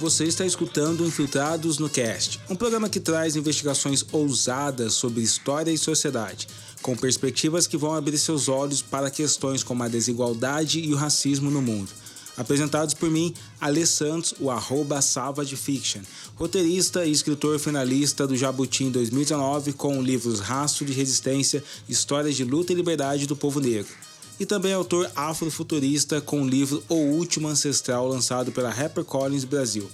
Você 0.00 0.24
está 0.24 0.46
escutando 0.46 1.04
Infiltrados 1.04 1.78
no 1.78 1.86
Cast, 1.86 2.40
um 2.48 2.56
programa 2.56 2.88
que 2.88 2.98
traz 2.98 3.36
investigações 3.36 4.02
ousadas 4.10 4.94
sobre 4.94 5.20
história 5.20 5.70
e 5.70 5.76
sociedade, 5.76 6.48
com 6.80 6.96
perspectivas 6.96 7.66
que 7.66 7.76
vão 7.76 7.92
abrir 7.92 8.16
seus 8.16 8.48
olhos 8.48 8.80
para 8.80 9.10
questões 9.10 9.62
como 9.62 9.82
a 9.82 9.88
desigualdade 9.88 10.80
e 10.80 10.94
o 10.94 10.96
racismo 10.96 11.50
no 11.50 11.60
mundo. 11.60 11.90
Apresentados 12.34 12.94
por 12.94 13.10
mim, 13.10 13.34
Alê 13.60 13.84
Santos, 13.84 14.32
o 14.40 14.50
arroba 14.50 15.02
Salva 15.02 15.44
de 15.44 15.54
Fiction, 15.54 16.00
roteirista 16.34 17.04
e 17.04 17.12
escritor 17.12 17.58
finalista 17.58 18.26
do 18.26 18.34
Jabuti 18.34 18.84
em 18.84 18.90
2019 18.90 19.74
com 19.74 20.00
livros 20.00 20.40
Rastro 20.40 20.86
de 20.86 20.94
Resistência, 20.94 21.62
Histórias 21.86 22.36
de 22.36 22.44
Luta 22.44 22.72
e 22.72 22.76
Liberdade 22.76 23.26
do 23.26 23.36
Povo 23.36 23.60
Negro 23.60 24.09
e 24.40 24.46
também 24.46 24.72
autor 24.72 25.08
afrofuturista 25.14 26.18
com 26.18 26.42
o 26.42 26.48
livro 26.48 26.82
O 26.88 26.94
Último 26.94 27.46
Ancestral, 27.46 28.08
lançado 28.08 28.50
pela 28.50 28.70
HarperCollins 28.70 29.44
Brasil. 29.44 29.88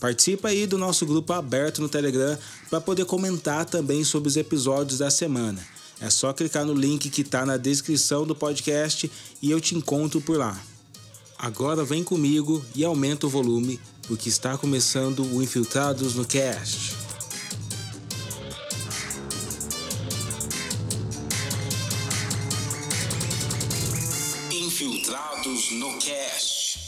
Participa 0.00 0.48
aí 0.48 0.66
do 0.66 0.76
nosso 0.76 1.06
grupo 1.06 1.32
aberto 1.32 1.80
no 1.80 1.88
Telegram 1.88 2.36
para 2.68 2.80
poder 2.80 3.04
comentar 3.04 3.64
também 3.64 4.02
sobre 4.02 4.28
os 4.28 4.36
episódios 4.36 4.98
da 4.98 5.10
semana. 5.10 5.64
É 6.00 6.10
só 6.10 6.32
clicar 6.32 6.64
no 6.64 6.74
link 6.74 7.08
que 7.08 7.22
está 7.22 7.46
na 7.46 7.56
descrição 7.56 8.26
do 8.26 8.34
podcast 8.34 9.10
e 9.40 9.50
eu 9.50 9.60
te 9.60 9.76
encontro 9.76 10.20
por 10.20 10.36
lá. 10.36 10.60
Agora 11.38 11.84
vem 11.84 12.02
comigo 12.02 12.64
e 12.74 12.84
aumenta 12.84 13.26
o 13.26 13.30
volume, 13.30 13.80
porque 14.08 14.28
está 14.28 14.58
começando 14.58 15.22
o 15.22 15.40
Infiltrados 15.42 16.16
no 16.16 16.24
Cast. 16.24 17.07
Infiltrados 24.78 25.72
no 25.72 25.98
Cast. 25.98 26.78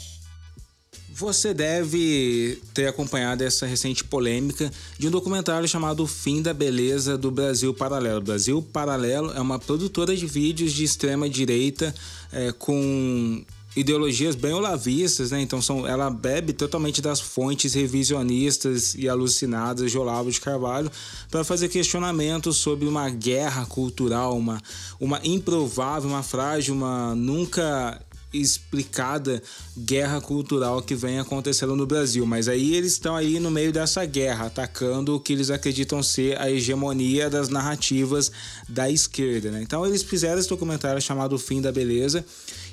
Você 1.09 1.53
deve 1.53 2.57
ter 2.73 2.87
acompanhado 2.87 3.43
essa 3.43 3.65
recente 3.65 4.01
polêmica 4.01 4.71
de 4.97 5.09
um 5.09 5.11
documentário 5.11 5.67
chamado 5.67 6.07
Fim 6.07 6.41
da 6.41 6.53
Beleza 6.53 7.17
do 7.17 7.29
Brasil 7.29 7.73
Paralelo. 7.73 8.21
Brasil 8.21 8.61
Paralelo 8.61 9.33
é 9.33 9.41
uma 9.41 9.59
produtora 9.59 10.15
de 10.15 10.25
vídeos 10.25 10.71
de 10.71 10.85
extrema 10.85 11.29
direita 11.29 11.93
é, 12.31 12.53
com 12.53 13.43
ideologias 13.75 14.35
bem 14.35 14.53
olavistas, 14.53 15.31
né? 15.31 15.41
Então 15.41 15.61
são, 15.61 15.87
ela 15.87 16.09
bebe 16.09 16.53
totalmente 16.53 17.01
das 17.01 17.21
fontes 17.21 17.73
revisionistas 17.73 18.95
e 18.95 19.07
alucinadas 19.07 19.91
de 19.91 19.97
Olavo 19.97 20.29
de 20.29 20.41
Carvalho 20.41 20.91
para 21.29 21.43
fazer 21.43 21.69
questionamentos 21.69 22.57
sobre 22.57 22.87
uma 22.87 23.09
guerra 23.09 23.65
cultural, 23.65 24.37
uma, 24.37 24.61
uma 24.99 25.21
improvável, 25.23 26.09
uma 26.09 26.23
frágil, 26.23 26.75
uma 26.75 27.15
nunca 27.15 27.99
explicada 28.33 29.41
guerra 29.77 30.21
cultural 30.21 30.81
que 30.81 30.95
vem 30.95 31.19
acontecendo 31.19 31.75
no 31.75 31.85
Brasil. 31.85 32.25
Mas 32.25 32.47
aí 32.47 32.75
eles 32.75 32.93
estão 32.93 33.15
aí 33.15 33.39
no 33.39 33.51
meio 33.51 33.71
dessa 33.71 34.05
guerra, 34.05 34.45
atacando 34.45 35.15
o 35.15 35.19
que 35.19 35.33
eles 35.33 35.49
acreditam 35.49 36.01
ser 36.01 36.39
a 36.39 36.49
hegemonia 36.49 37.29
das 37.29 37.49
narrativas 37.49 38.31
da 38.69 38.89
esquerda. 38.89 39.51
Né? 39.51 39.61
Então 39.61 39.85
eles 39.85 40.01
fizeram 40.03 40.39
esse 40.39 40.49
documentário 40.49 41.01
chamado 41.01 41.35
O 41.35 41.39
Fim 41.39 41.61
da 41.61 41.71
Beleza 41.71 42.25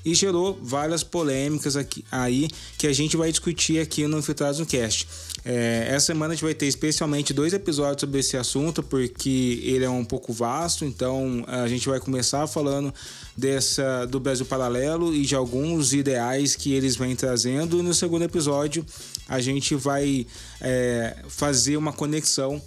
e 0.04 0.14
gerou 0.14 0.58
várias 0.62 1.02
polêmicas 1.02 1.76
aqui, 1.76 2.04
aí 2.10 2.48
que 2.76 2.86
a 2.86 2.92
gente 2.92 3.16
vai 3.16 3.30
discutir 3.30 3.80
aqui 3.80 4.06
no 4.06 4.18
Infiltrados 4.18 4.60
no 4.60 4.66
Cast. 4.66 5.06
É, 5.44 5.88
essa 5.90 6.06
semana 6.06 6.32
a 6.32 6.36
gente 6.36 6.44
vai 6.44 6.54
ter 6.54 6.66
especialmente 6.66 7.32
dois 7.32 7.52
episódios 7.52 8.00
sobre 8.00 8.20
esse 8.20 8.36
assunto, 8.36 8.82
porque 8.82 9.60
ele 9.62 9.84
é 9.84 9.90
um 9.90 10.04
pouco 10.04 10.32
vasto, 10.32 10.84
então 10.84 11.44
a 11.46 11.66
gente 11.68 11.88
vai 11.88 12.00
começar 12.00 12.46
falando 12.46 12.92
dessa 13.36 14.04
do 14.06 14.18
Brasil 14.18 14.44
Paralelo 14.44 15.14
e 15.14 15.22
de 15.22 15.34
alguns 15.34 15.92
ideais 15.92 16.56
que 16.56 16.72
eles 16.72 16.96
vêm 16.96 17.14
trazendo. 17.14 17.78
E 17.78 17.82
no 17.82 17.94
segundo 17.94 18.22
episódio 18.22 18.84
a 19.28 19.40
gente 19.40 19.74
vai 19.74 20.26
é, 20.60 21.16
fazer 21.28 21.76
uma 21.76 21.92
conexão 21.92 22.60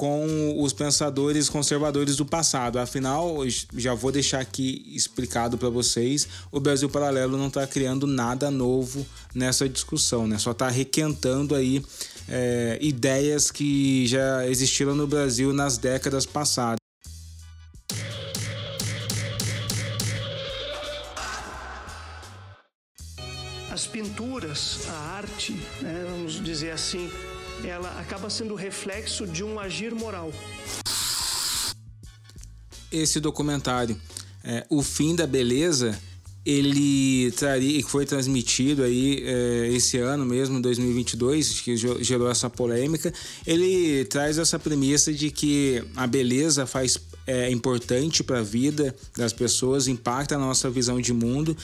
com 0.00 0.54
os 0.58 0.72
pensadores 0.72 1.50
conservadores 1.50 2.16
do 2.16 2.24
passado. 2.24 2.78
Afinal, 2.78 3.36
já 3.76 3.92
vou 3.92 4.10
deixar 4.10 4.40
aqui 4.40 4.82
explicado 4.94 5.58
para 5.58 5.68
vocês, 5.68 6.26
o 6.50 6.58
Brasil 6.58 6.88
Paralelo 6.88 7.36
não 7.36 7.48
está 7.48 7.66
criando 7.66 8.06
nada 8.06 8.50
novo 8.50 9.04
nessa 9.34 9.68
discussão, 9.68 10.26
né? 10.26 10.38
Só 10.38 10.52
está 10.52 10.70
requentando 10.70 11.54
aí 11.54 11.84
é, 12.26 12.78
ideias 12.80 13.50
que 13.50 14.06
já 14.06 14.46
existiram 14.46 14.94
no 14.94 15.06
Brasil 15.06 15.52
nas 15.52 15.76
décadas 15.76 16.24
passadas. 16.24 16.78
As 23.70 23.86
pinturas, 23.86 24.88
a 24.88 24.92
arte, 25.18 25.52
né, 25.82 26.06
vamos 26.10 26.42
dizer 26.42 26.70
assim, 26.70 27.10
ela 27.64 28.00
acaba 28.00 28.30
sendo 28.30 28.54
reflexo 28.54 29.26
de 29.26 29.44
um 29.44 29.58
agir 29.58 29.94
moral. 29.94 30.32
Esse 32.90 33.20
documentário, 33.20 33.96
é, 34.42 34.66
O 34.68 34.82
Fim 34.82 35.14
da 35.14 35.26
Beleza, 35.26 35.98
ele 36.44 37.30
traria, 37.32 37.84
foi 37.84 38.06
transmitido 38.06 38.82
aí 38.82 39.22
é, 39.24 39.68
esse 39.72 39.98
ano 39.98 40.24
mesmo, 40.24 40.60
2022, 40.60 41.60
que 41.60 41.76
gerou 41.76 42.30
essa 42.30 42.48
polêmica. 42.48 43.12
Ele 43.46 44.04
traz 44.06 44.38
essa 44.38 44.58
premissa 44.58 45.12
de 45.12 45.30
que 45.30 45.84
a 45.94 46.06
beleza 46.06 46.66
faz 46.66 46.98
é 47.26 47.50
importante 47.50 48.24
para 48.24 48.40
a 48.40 48.42
vida 48.42 48.94
das 49.16 49.32
pessoas, 49.32 49.86
impacta 49.86 50.34
a 50.34 50.38
nossa 50.38 50.68
visão 50.68 51.00
de 51.00 51.12
mundo 51.12 51.56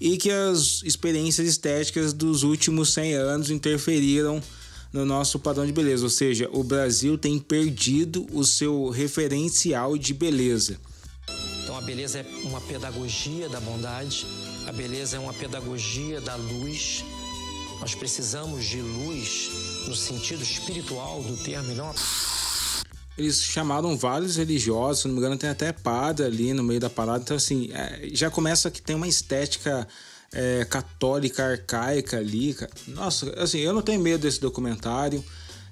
e 0.00 0.16
que 0.16 0.30
as 0.30 0.82
experiências 0.82 1.46
estéticas 1.46 2.12
dos 2.12 2.42
últimos 2.42 2.92
100 2.92 3.14
anos 3.14 3.50
interferiram 3.50 4.42
no 4.92 5.04
nosso 5.06 5.38
padrão 5.38 5.64
de 5.64 5.72
beleza, 5.72 6.04
ou 6.04 6.10
seja, 6.10 6.48
o 6.52 6.62
Brasil 6.62 7.16
tem 7.16 7.38
perdido 7.38 8.26
o 8.32 8.44
seu 8.44 8.90
referencial 8.90 9.96
de 9.96 10.12
beleza. 10.12 10.78
Então 11.62 11.76
a 11.76 11.80
beleza 11.80 12.18
é 12.18 12.26
uma 12.44 12.60
pedagogia 12.60 13.48
da 13.48 13.60
bondade, 13.60 14.26
a 14.66 14.72
beleza 14.72 15.16
é 15.16 15.20
uma 15.20 15.32
pedagogia 15.32 16.20
da 16.20 16.36
luz. 16.36 17.04
Nós 17.80 17.94
precisamos 17.94 18.64
de 18.64 18.80
luz 18.80 19.50
no 19.88 19.94
sentido 19.94 20.42
espiritual 20.42 21.22
do 21.22 21.36
termo 21.36 21.72
e 21.72 21.74
não 21.74 21.92
eles 23.16 23.42
chamaram 23.42 23.96
vários 23.96 24.36
religiosos, 24.36 25.02
se 25.02 25.06
não 25.06 25.14
me 25.14 25.20
engano, 25.20 25.36
tem 25.36 25.50
até 25.50 25.70
padre 25.70 26.24
ali 26.24 26.52
no 26.54 26.62
meio 26.62 26.80
da 26.80 26.88
parada. 26.88 27.22
Então, 27.22 27.36
assim, 27.36 27.70
é, 27.72 28.08
já 28.12 28.30
começa 28.30 28.70
que 28.70 28.80
tem 28.80 28.96
uma 28.96 29.06
estética 29.06 29.86
é, 30.32 30.64
católica 30.64 31.44
arcaica 31.44 32.18
ali. 32.18 32.56
Nossa, 32.88 33.30
assim, 33.40 33.58
eu 33.58 33.72
não 33.72 33.82
tenho 33.82 34.00
medo 34.00 34.22
desse 34.22 34.40
documentário. 34.40 35.22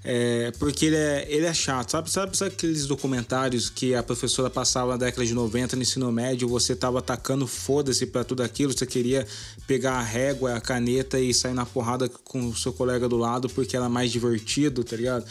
É, 0.02 0.50
porque 0.58 0.86
ele 0.86 0.96
é, 0.96 1.26
ele 1.28 1.44
é 1.44 1.52
chato, 1.52 1.90
sabe? 1.90 2.10
sabe? 2.10 2.34
Sabe 2.34 2.52
aqueles 2.52 2.86
documentários 2.86 3.68
que 3.68 3.94
a 3.94 4.02
professora 4.02 4.48
passava 4.48 4.92
na 4.92 4.96
década 4.96 5.26
de 5.26 5.34
90 5.34 5.76
no 5.76 5.82
ensino 5.82 6.10
médio, 6.10 6.48
você 6.48 6.74
tava 6.74 7.00
atacando 7.00 7.46
foda-se 7.46 8.06
para 8.06 8.24
tudo 8.24 8.42
aquilo, 8.42 8.72
você 8.72 8.86
queria 8.86 9.26
pegar 9.66 9.92
a 9.92 10.02
régua, 10.02 10.54
a 10.54 10.60
caneta 10.60 11.20
e 11.20 11.34
sair 11.34 11.52
na 11.52 11.66
porrada 11.66 12.08
com 12.08 12.48
o 12.48 12.56
seu 12.56 12.72
colega 12.72 13.06
do 13.10 13.18
lado 13.18 13.50
porque 13.50 13.76
era 13.76 13.90
mais 13.90 14.10
divertido, 14.10 14.82
tá 14.82 14.96
ligado? 14.96 15.24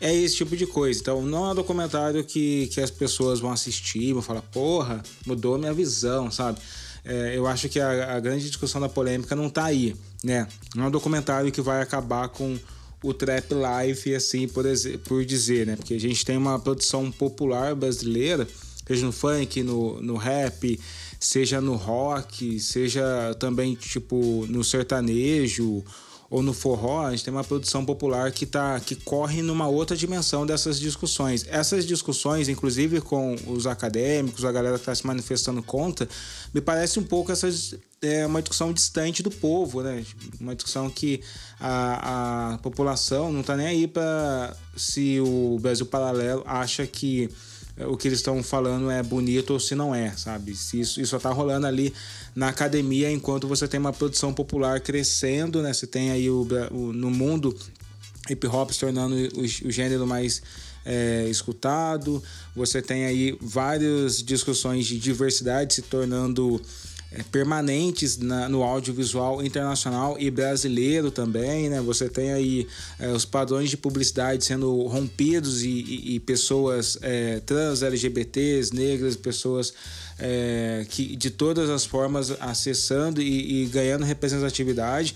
É 0.00 0.14
esse 0.14 0.36
tipo 0.36 0.56
de 0.56 0.66
coisa. 0.66 0.98
Então, 1.00 1.22
não 1.22 1.46
é 1.46 1.52
um 1.52 1.54
documentário 1.54 2.24
que, 2.24 2.68
que 2.68 2.80
as 2.80 2.90
pessoas 2.90 3.40
vão 3.40 3.52
assistir, 3.52 4.14
vão 4.14 4.22
falar, 4.22 4.42
porra, 4.42 5.02
mudou 5.26 5.58
minha 5.58 5.72
visão, 5.72 6.30
sabe? 6.30 6.58
É, 7.04 7.36
eu 7.36 7.46
acho 7.46 7.68
que 7.68 7.78
a, 7.78 8.16
a, 8.16 8.20
grande 8.20 8.46
discussão 8.46 8.80
da 8.80 8.88
polêmica 8.88 9.36
não 9.36 9.48
está 9.48 9.64
aí, 9.64 9.94
né? 10.22 10.48
Não 10.74 10.84
é 10.84 10.86
um 10.88 10.90
documentário 10.90 11.52
que 11.52 11.60
vai 11.60 11.82
acabar 11.82 12.28
com 12.28 12.58
o 13.02 13.12
trap 13.12 13.52
life, 13.52 14.14
assim, 14.14 14.48
por, 14.48 14.64
por 15.04 15.24
dizer, 15.24 15.66
né? 15.66 15.76
Porque 15.76 15.94
a 15.94 16.00
gente 16.00 16.24
tem 16.24 16.36
uma 16.36 16.58
produção 16.58 17.12
popular 17.12 17.74
brasileira, 17.74 18.48
seja 18.86 19.04
no 19.04 19.12
funk, 19.12 19.62
no, 19.62 20.00
no 20.00 20.16
rap, 20.16 20.80
seja 21.20 21.60
no 21.60 21.74
rock, 21.74 22.58
seja 22.58 23.34
também, 23.38 23.74
tipo, 23.74 24.46
no 24.48 24.64
sertanejo 24.64 25.84
ou 26.34 26.42
no 26.42 26.52
forró, 26.52 27.06
a 27.06 27.12
gente 27.12 27.22
tem 27.22 27.32
uma 27.32 27.44
produção 27.44 27.86
popular 27.86 28.32
que, 28.32 28.44
tá, 28.44 28.80
que 28.80 28.96
corre 28.96 29.40
numa 29.40 29.68
outra 29.68 29.96
dimensão 29.96 30.44
dessas 30.44 30.80
discussões. 30.80 31.46
Essas 31.48 31.86
discussões, 31.86 32.48
inclusive 32.48 33.00
com 33.00 33.36
os 33.46 33.68
acadêmicos, 33.68 34.44
a 34.44 34.50
galera 34.50 34.74
que 34.74 34.82
está 34.82 34.92
se 34.92 35.06
manifestando 35.06 35.62
contra, 35.62 36.08
me 36.52 36.60
parece 36.60 36.98
um 36.98 37.04
pouco 37.04 37.30
essas, 37.30 37.76
é, 38.02 38.26
uma 38.26 38.42
discussão 38.42 38.72
distante 38.72 39.22
do 39.22 39.30
povo, 39.30 39.80
né? 39.80 40.04
Uma 40.40 40.56
discussão 40.56 40.90
que 40.90 41.20
a, 41.60 42.54
a 42.54 42.58
população 42.58 43.32
não 43.32 43.42
está 43.42 43.56
nem 43.56 43.68
aí 43.68 43.86
para 43.86 44.56
se 44.76 45.20
o 45.20 45.56
Brasil 45.60 45.86
Paralelo 45.86 46.42
acha 46.46 46.84
que 46.84 47.30
o 47.76 47.96
que 47.96 48.06
eles 48.06 48.20
estão 48.20 48.42
falando 48.42 48.90
é 48.90 49.02
bonito 49.02 49.52
ou 49.52 49.60
se 49.60 49.74
não 49.74 49.94
é, 49.94 50.12
sabe? 50.12 50.54
Se 50.54 50.80
isso, 50.80 51.00
isso 51.00 51.10
só 51.10 51.18
tá 51.18 51.30
rolando 51.30 51.66
ali 51.66 51.92
na 52.34 52.48
academia 52.48 53.10
enquanto 53.10 53.48
você 53.48 53.66
tem 53.66 53.80
uma 53.80 53.92
produção 53.92 54.32
popular 54.32 54.80
crescendo, 54.80 55.60
né? 55.60 55.72
Você 55.72 55.86
tem 55.86 56.10
aí 56.10 56.30
o, 56.30 56.46
o 56.70 56.92
no 56.92 57.10
mundo 57.10 57.56
hip 58.30 58.46
hop 58.46 58.70
se 58.70 58.80
tornando 58.80 59.14
o, 59.14 59.40
o 59.66 59.70
gênero 59.70 60.06
mais 60.06 60.40
é, 60.84 61.26
escutado, 61.28 62.22
você 62.54 62.80
tem 62.80 63.06
aí 63.06 63.36
várias 63.40 64.22
discussões 64.22 64.86
de 64.86 64.98
diversidade 64.98 65.74
se 65.74 65.82
tornando 65.82 66.60
é, 66.60 66.62
permanentes 67.30 68.18
na, 68.18 68.48
no 68.48 68.62
audiovisual 68.62 69.42
internacional 69.44 70.16
e 70.18 70.30
brasileiro 70.30 71.10
também, 71.10 71.68
né? 71.68 71.80
Você 71.80 72.08
tem 72.08 72.32
aí 72.32 72.66
é, 72.98 73.08
os 73.08 73.24
padrões 73.24 73.70
de 73.70 73.76
publicidade 73.76 74.44
sendo 74.44 74.86
rompidos 74.86 75.62
e, 75.62 75.68
e, 75.68 76.14
e 76.14 76.20
pessoas 76.20 76.98
é, 77.02 77.40
trans, 77.40 77.82
LGBTs, 77.82 78.74
negras, 78.74 79.16
pessoas 79.16 79.72
é, 80.18 80.86
que 80.88 81.14
de 81.16 81.30
todas 81.30 81.70
as 81.70 81.84
formas 81.84 82.30
acessando 82.40 83.20
e, 83.20 83.64
e 83.64 83.66
ganhando 83.66 84.04
representatividade. 84.04 85.14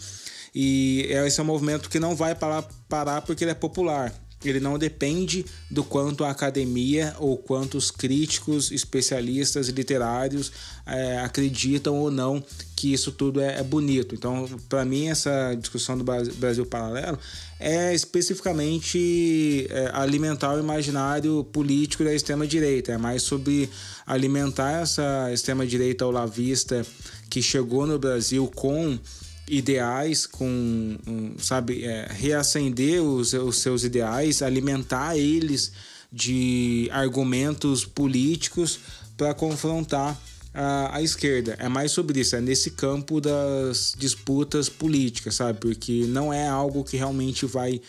E 0.54 1.06
esse 1.26 1.40
é 1.40 1.42
um 1.42 1.46
movimento 1.46 1.90
que 1.90 2.00
não 2.00 2.16
vai 2.16 2.34
parar, 2.34 2.62
parar 2.88 3.22
porque 3.22 3.44
ele 3.44 3.50
é 3.50 3.54
popular 3.54 4.12
ele 4.44 4.60
não 4.60 4.78
depende 4.78 5.44
do 5.70 5.82
quanto 5.82 6.24
a 6.24 6.30
academia 6.30 7.14
ou 7.18 7.36
quanto 7.36 7.76
os 7.76 7.90
críticos, 7.90 8.70
especialistas 8.70 9.68
literários 9.68 10.52
é, 10.86 11.18
acreditam 11.18 11.96
ou 11.96 12.10
não 12.10 12.42
que 12.76 12.92
isso 12.92 13.10
tudo 13.10 13.40
é, 13.40 13.58
é 13.58 13.62
bonito. 13.62 14.14
Então, 14.14 14.48
para 14.68 14.84
mim, 14.84 15.08
essa 15.08 15.54
discussão 15.54 15.98
do 15.98 16.04
Brasil 16.04 16.64
Paralelo 16.64 17.18
é 17.58 17.92
especificamente 17.92 19.66
é, 19.70 19.90
alimentar 19.92 20.54
o 20.54 20.60
imaginário 20.60 21.42
político 21.52 22.04
da 22.04 22.14
extrema-direita, 22.14 22.92
é 22.92 22.98
mais 22.98 23.22
sobre 23.22 23.68
alimentar 24.06 24.82
essa 24.82 25.32
extrema-direita 25.32 26.06
olavista 26.06 26.86
que 27.28 27.42
chegou 27.42 27.86
no 27.86 27.98
Brasil 27.98 28.50
com 28.54 28.96
ideais, 29.48 30.26
com, 30.26 30.96
sabe, 31.38 31.84
é, 31.84 32.08
reacender 32.10 33.02
os, 33.02 33.32
os 33.32 33.58
seus 33.58 33.84
ideais, 33.84 34.42
alimentar 34.42 35.16
eles 35.16 35.72
de 36.12 36.88
argumentos 36.92 37.84
políticos 37.84 38.78
para 39.16 39.34
confrontar 39.34 40.18
a, 40.54 40.96
a, 40.96 41.02
esquerda. 41.02 41.56
É 41.58 41.68
mais 41.68 41.92
sobre 41.92 42.20
isso, 42.20 42.36
é 42.36 42.40
nesse 42.40 42.70
campo 42.70 43.20
das 43.20 43.94
disputas 43.96 44.68
políticas, 44.68 45.34
sabe? 45.34 45.58
Porque 45.58 46.04
não 46.06 46.32
é 46.32 46.48
algo 46.48 46.84
que 46.84 46.96
realmente 46.96 47.46
vai 47.46 47.80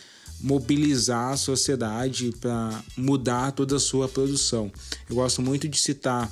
mobilizar 0.41 1.33
a 1.33 1.37
sociedade 1.37 2.33
para 2.39 2.81
mudar 2.95 3.51
toda 3.51 3.75
a 3.75 3.79
sua 3.79 4.07
produção. 4.07 4.71
Eu 5.09 5.15
gosto 5.15 5.41
muito 5.41 5.67
de 5.67 5.77
citar 5.79 6.31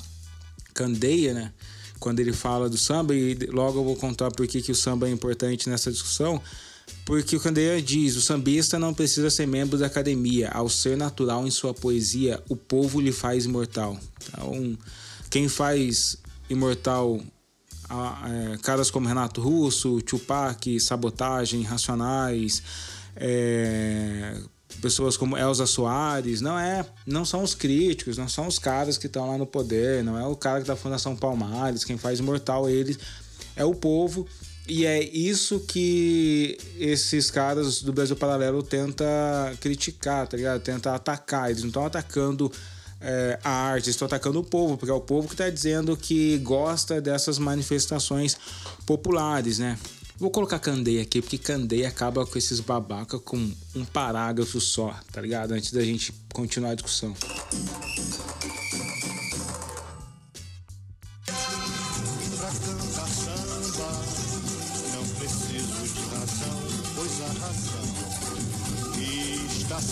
Candeia, 0.74 1.34
né? 1.34 1.54
Quando 2.00 2.20
ele 2.20 2.34
fala 2.34 2.70
do 2.70 2.78
samba, 2.78 3.16
e 3.16 3.36
logo 3.52 3.80
eu 3.80 3.84
vou 3.84 3.96
contar 3.96 4.32
por 4.32 4.48
que, 4.48 4.62
que 4.62 4.72
o 4.72 4.76
samba 4.76 5.08
é 5.08 5.12
importante 5.12 5.70
nessa 5.70 5.92
discussão. 5.92 6.42
Porque 7.06 7.36
o 7.36 7.40
Candeia 7.40 7.82
diz: 7.82 8.16
o 8.16 8.22
sambista 8.22 8.80
não 8.80 8.94
precisa 8.94 9.30
ser 9.30 9.46
membro 9.46 9.78
da 9.78 9.88
academia. 9.88 10.50
Ao 10.50 10.70
ser 10.70 10.98
natural 10.98 11.46
em 11.46 11.52
sua 11.52 11.74
poesia, 11.74 12.42
o 12.50 12.56
povo 12.56 13.00
lhe 13.00 13.12
faz 13.12 13.46
imortal. 13.46 14.00
Então, 14.30 14.78
quem 15.30 15.50
faz 15.50 16.18
imortal 16.50 17.22
é, 17.90 18.58
caras 18.58 18.92
como 18.92 19.08
Renato 19.08 19.42
Russo, 19.42 20.02
Tupac, 20.02 20.80
Sabotagem, 20.80 21.64
Racionais, 21.64 22.62
é, 23.16 24.38
pessoas 24.82 25.18
como 25.18 25.38
Elza 25.38 25.66
Soares, 25.66 26.42
não 26.42 26.58
é, 26.58 26.86
não 27.06 27.26
são 27.26 27.44
os 27.44 27.56
críticos, 27.56 28.18
não 28.18 28.28
são 28.28 28.48
os 28.48 28.60
caras 28.60 28.98
que 28.98 29.08
estão 29.08 29.30
lá 29.30 29.38
no 29.38 29.46
poder, 29.46 30.04
não 30.04 30.18
é 30.18 30.26
o 30.26 30.36
cara 30.36 30.62
que 30.62 30.68
da 30.68 30.76
Fundação 30.76 31.16
Palmares, 31.16 31.84
quem 31.84 31.98
faz 31.98 32.20
imortal 32.20 32.70
eles 32.70 33.00
é 33.56 33.66
o 33.66 33.74
povo 33.74 34.28
e 34.68 34.86
é 34.86 35.02
isso 35.02 35.62
que 35.62 36.58
esses 36.78 37.32
caras 37.32 37.82
do 37.82 37.94
Brasil 37.94 38.18
Paralelo 38.18 38.62
tenta 38.62 39.06
criticar, 39.62 40.28
tá 40.28 40.36
ligado? 40.36 40.62
Tenta 40.62 40.94
atacar. 40.94 41.50
Eles 41.50 41.62
não 41.62 41.70
estão 41.70 41.86
atacando 41.86 42.52
é, 43.00 43.40
a 43.44 43.50
arte, 43.50 43.90
estão 43.90 44.06
atacando 44.06 44.40
o 44.40 44.44
povo, 44.44 44.78
porque 44.78 44.92
é 44.92 44.94
o 44.94 45.00
povo 45.00 45.30
que 45.30 45.36
está 45.36 45.50
dizendo 45.50 45.96
que 45.96 46.38
gosta 46.40 47.00
dessas 47.00 47.40
manifestações 47.40 48.36
populares, 48.86 49.58
né? 49.58 49.80
Vou 50.20 50.32
colocar 50.32 50.58
Candeia 50.58 51.04
aqui, 51.04 51.22
porque 51.22 51.38
Candeia 51.38 51.88
acaba 51.88 52.26
com 52.26 52.38
esses 52.38 52.60
babaca 52.60 53.20
com 53.20 53.52
um 53.76 53.86
parágrafo 53.86 54.60
só, 54.60 55.00
tá 55.12 55.22
ligado? 55.22 55.52
Antes 55.52 55.72
da 55.72 55.84
gente 55.84 56.12
continuar 56.34 56.72
a 56.72 56.76
discussão. 56.76 57.16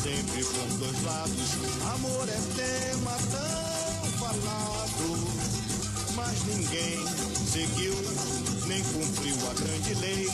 sempre 0.05 0.43
com 0.43 0.77
dois 0.77 1.03
lados. 1.03 1.49
Amor 1.93 2.27
é 2.29 2.39
tema 2.55 3.11
tão 3.31 4.11
falado, 4.19 5.17
mas 6.15 6.43
ninguém 6.45 6.99
seguiu 7.51 8.54
nem 8.67 8.83
cumpriu 8.83 9.35
a 9.49 9.53
grande 9.53 9.93
lei. 9.95 10.29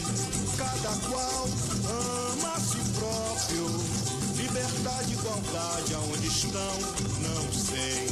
Cada 0.57 0.95
qual 1.07 1.47
ama 1.89 2.53
a 2.53 2.59
si 2.59 2.77
próprio. 2.97 3.67
Liberdade, 4.35 5.13
igualdade, 5.13 5.93
aonde 5.93 6.27
estão, 6.27 6.79
não 7.21 7.53
sei. 7.53 8.07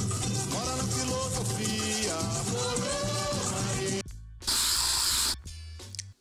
Mora 0.52 0.76
na 0.76 0.84
filosofia, 0.84 2.16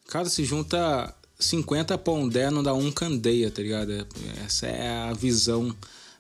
Cara, 0.08 0.28
se 0.30 0.44
junta 0.44 1.14
50 1.38 1.98
pondé 1.98 2.50
não 2.50 2.62
dá 2.62 2.72
um 2.72 2.90
candeia, 2.90 3.50
tá 3.50 3.60
ligado? 3.62 4.06
Essa 4.44 4.66
é 4.66 4.88
a 4.88 5.12
visão 5.12 5.74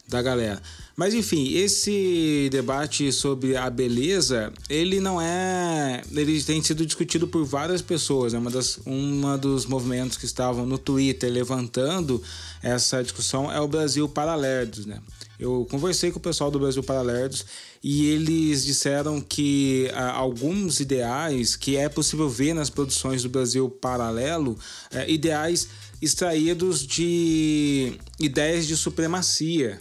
da 0.08 0.22
galera. 0.22 0.60
Mas 0.96 1.14
enfim, 1.14 1.52
esse 1.54 2.48
debate 2.50 3.12
sobre 3.12 3.56
a 3.56 3.70
beleza, 3.70 4.52
ele 4.68 4.98
não 4.98 5.20
é. 5.20 6.02
Ele 6.10 6.42
tem 6.42 6.60
sido 6.60 6.84
discutido 6.84 7.28
por 7.28 7.44
várias 7.44 7.82
pessoas. 7.82 8.34
É 8.34 8.38
uma, 8.38 8.50
das, 8.50 8.80
uma 8.84 9.38
dos 9.38 9.66
movimentos 9.66 10.16
que 10.16 10.24
estavam 10.24 10.66
no 10.66 10.78
Twitter 10.78 11.30
levantando 11.30 12.20
essa 12.62 13.00
discussão 13.02 13.52
é 13.52 13.60
o 13.60 13.68
Brasil 13.68 14.08
Paralerdos, 14.08 14.86
né? 14.86 14.98
Eu 15.38 15.64
conversei 15.70 16.10
com 16.10 16.18
o 16.18 16.22
pessoal 16.22 16.50
do 16.50 16.58
Brasil 16.58 16.82
Paralerdos 16.82 17.44
e 17.80 18.06
eles 18.06 18.64
disseram 18.64 19.20
que 19.20 19.88
ah, 19.94 20.10
alguns 20.10 20.80
ideais 20.80 21.54
que 21.54 21.76
é 21.76 21.88
possível 21.88 22.28
ver 22.28 22.54
nas 22.54 22.70
produções 22.70 23.22
do 23.22 23.28
Brasil 23.28 23.70
Paralelo, 23.70 24.58
é, 24.90 25.08
ideais 25.08 25.68
extraídos 26.02 26.84
de 26.84 27.92
ideias 28.18 28.66
de 28.66 28.76
supremacia 28.76 29.78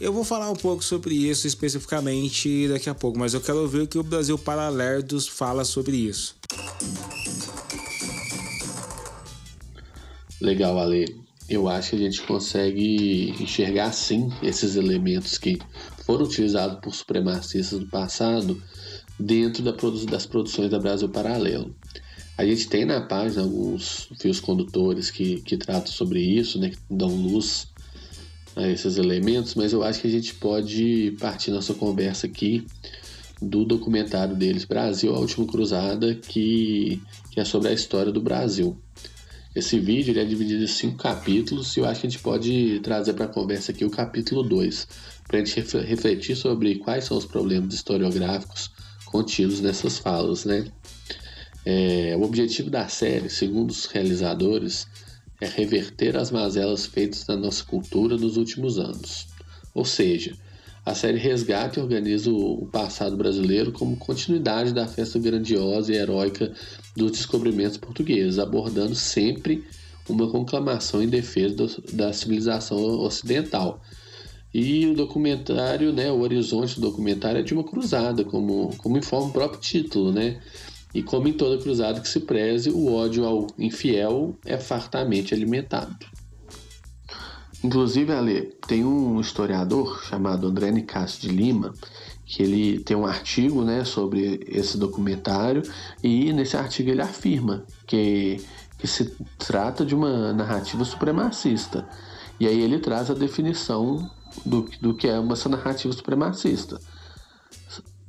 eu 0.00 0.12
vou 0.12 0.24
falar 0.24 0.50
um 0.50 0.56
pouco 0.56 0.82
sobre 0.82 1.14
isso 1.14 1.46
especificamente 1.46 2.66
daqui 2.68 2.88
a 2.88 2.94
pouco, 2.94 3.18
mas 3.18 3.34
eu 3.34 3.40
quero 3.40 3.58
ouvir 3.58 3.80
o 3.80 3.86
que 3.86 3.98
o 3.98 4.02
Brasil 4.02 4.38
Paralerdos 4.38 5.28
fala 5.28 5.62
sobre 5.62 5.96
isso. 5.96 6.34
Legal, 10.40 10.78
Ale. 10.78 11.20
Eu 11.48 11.68
acho 11.68 11.90
que 11.90 11.96
a 11.96 11.98
gente 11.98 12.22
consegue 12.22 13.34
enxergar 13.42 13.92
sim 13.92 14.32
esses 14.40 14.76
elementos 14.76 15.36
que 15.36 15.58
foram 16.06 16.24
utilizados 16.24 16.78
por 16.80 16.94
supremacistas 16.94 17.78
do 17.78 17.86
passado 17.86 18.62
dentro 19.18 19.62
da 19.62 19.72
produ 19.72 20.06
das 20.06 20.24
produções 20.24 20.70
da 20.70 20.78
Brasil 20.78 21.08
Paralelo. 21.08 21.74
A 22.38 22.46
gente 22.46 22.68
tem 22.68 22.86
na 22.86 23.02
página 23.02 23.42
alguns 23.42 24.08
fios 24.18 24.40
condutores 24.40 25.10
que, 25.10 25.42
que 25.42 25.58
tratam 25.58 25.92
sobre 25.92 26.20
isso, 26.20 26.58
né, 26.58 26.70
que 26.70 26.78
dão 26.88 27.08
luz 27.08 27.68
a 28.56 28.68
esses 28.68 28.96
elementos, 28.96 29.54
mas 29.54 29.72
eu 29.72 29.82
acho 29.82 30.00
que 30.00 30.06
a 30.06 30.10
gente 30.10 30.34
pode 30.34 31.16
partir 31.20 31.50
nossa 31.50 31.74
conversa 31.74 32.26
aqui 32.26 32.66
do 33.40 33.64
documentário 33.64 34.36
deles, 34.36 34.64
Brasil, 34.64 35.14
a 35.14 35.18
Última 35.18 35.46
Cruzada, 35.46 36.14
que, 36.14 37.00
que 37.30 37.40
é 37.40 37.44
sobre 37.44 37.68
a 37.68 37.72
história 37.72 38.12
do 38.12 38.20
Brasil. 38.20 38.76
Esse 39.54 39.80
vídeo 39.80 40.16
é 40.18 40.24
dividido 40.24 40.62
em 40.62 40.66
cinco 40.66 40.98
capítulos 40.98 41.76
e 41.76 41.80
eu 41.80 41.84
acho 41.84 42.02
que 42.02 42.06
a 42.06 42.10
gente 42.10 42.22
pode 42.22 42.78
trazer 42.80 43.14
para 43.14 43.24
a 43.24 43.28
conversa 43.28 43.72
aqui 43.72 43.84
o 43.84 43.90
capítulo 43.90 44.42
2, 44.42 44.86
para 45.26 45.40
a 45.40 45.44
gente 45.44 45.76
refletir 45.78 46.36
sobre 46.36 46.76
quais 46.76 47.04
são 47.04 47.16
os 47.16 47.24
problemas 47.24 47.74
historiográficos 47.74 48.70
contidos 49.06 49.60
nessas 49.60 49.98
falas. 49.98 50.44
Né? 50.44 50.66
É, 51.64 52.14
o 52.16 52.22
objetivo 52.22 52.70
da 52.70 52.86
série, 52.86 53.28
segundo 53.28 53.70
os 53.70 53.86
realizadores, 53.86 54.86
é 55.40 55.46
reverter 55.46 56.16
as 56.16 56.30
mazelas 56.30 56.86
feitas 56.86 57.26
na 57.26 57.36
nossa 57.36 57.64
cultura 57.64 58.16
nos 58.16 58.36
últimos 58.36 58.78
anos. 58.78 59.26
Ou 59.74 59.84
seja, 59.84 60.36
a 60.84 60.94
série 60.94 61.18
resgata 61.18 61.78
e 61.78 61.82
organiza 61.82 62.30
o 62.30 62.66
passado 62.66 63.16
brasileiro 63.16 63.70
como 63.70 63.96
continuidade 63.96 64.72
da 64.72 64.86
festa 64.86 65.18
grandiosa 65.18 65.92
e 65.92 65.96
heróica 65.96 66.52
dos 66.96 67.12
descobrimentos 67.12 67.76
portugueses, 67.76 68.38
abordando 68.38 68.94
sempre 68.94 69.64
uma 70.08 70.28
conclamação 70.28 71.02
em 71.02 71.08
defesa 71.08 71.54
do, 71.54 71.82
da 71.92 72.12
civilização 72.12 72.78
ocidental. 73.00 73.80
E 74.52 74.86
o 74.86 74.94
documentário, 74.94 75.92
né, 75.92 76.10
o 76.10 76.20
horizonte 76.20 76.74
do 76.74 76.80
documentário 76.80 77.38
é 77.38 77.42
de 77.42 77.54
uma 77.54 77.62
cruzada, 77.62 78.24
como, 78.24 78.74
como 78.78 78.98
informa 78.98 79.28
o 79.28 79.32
próprio 79.32 79.60
título, 79.60 80.12
né? 80.12 80.40
E 80.94 81.02
como 81.02 81.28
em 81.28 81.32
toda 81.32 81.62
cruzada 81.62 82.00
que 82.00 82.08
se 82.08 82.20
preze, 82.20 82.70
o 82.70 82.92
ódio 82.92 83.24
ao 83.24 83.46
infiel 83.58 84.36
é 84.44 84.58
fartamente 84.58 85.32
alimentado. 85.32 85.96
Inclusive, 87.62 88.12
Ale, 88.12 88.54
tem 88.66 88.84
um 88.84 89.20
historiador 89.20 90.02
chamado 90.04 90.46
André 90.46 90.70
Nicásio 90.70 91.20
de 91.20 91.28
Lima 91.28 91.74
que 92.30 92.44
ele 92.44 92.78
tem 92.78 92.96
um 92.96 93.04
artigo 93.04 93.64
né, 93.64 93.84
sobre 93.84 94.40
esse 94.46 94.78
documentário 94.78 95.62
e 96.00 96.32
nesse 96.32 96.56
artigo 96.56 96.88
ele 96.88 97.02
afirma 97.02 97.64
que, 97.88 98.36
que 98.78 98.86
se 98.86 99.12
trata 99.36 99.84
de 99.84 99.96
uma 99.96 100.32
narrativa 100.32 100.84
supremacista. 100.84 101.88
E 102.38 102.46
aí 102.46 102.60
ele 102.60 102.78
traz 102.78 103.10
a 103.10 103.14
definição 103.14 104.08
do, 104.46 104.70
do 104.80 104.94
que 104.94 105.08
é 105.08 105.18
uma 105.18 105.34
narrativa 105.48 105.92
supremacista. 105.92 106.80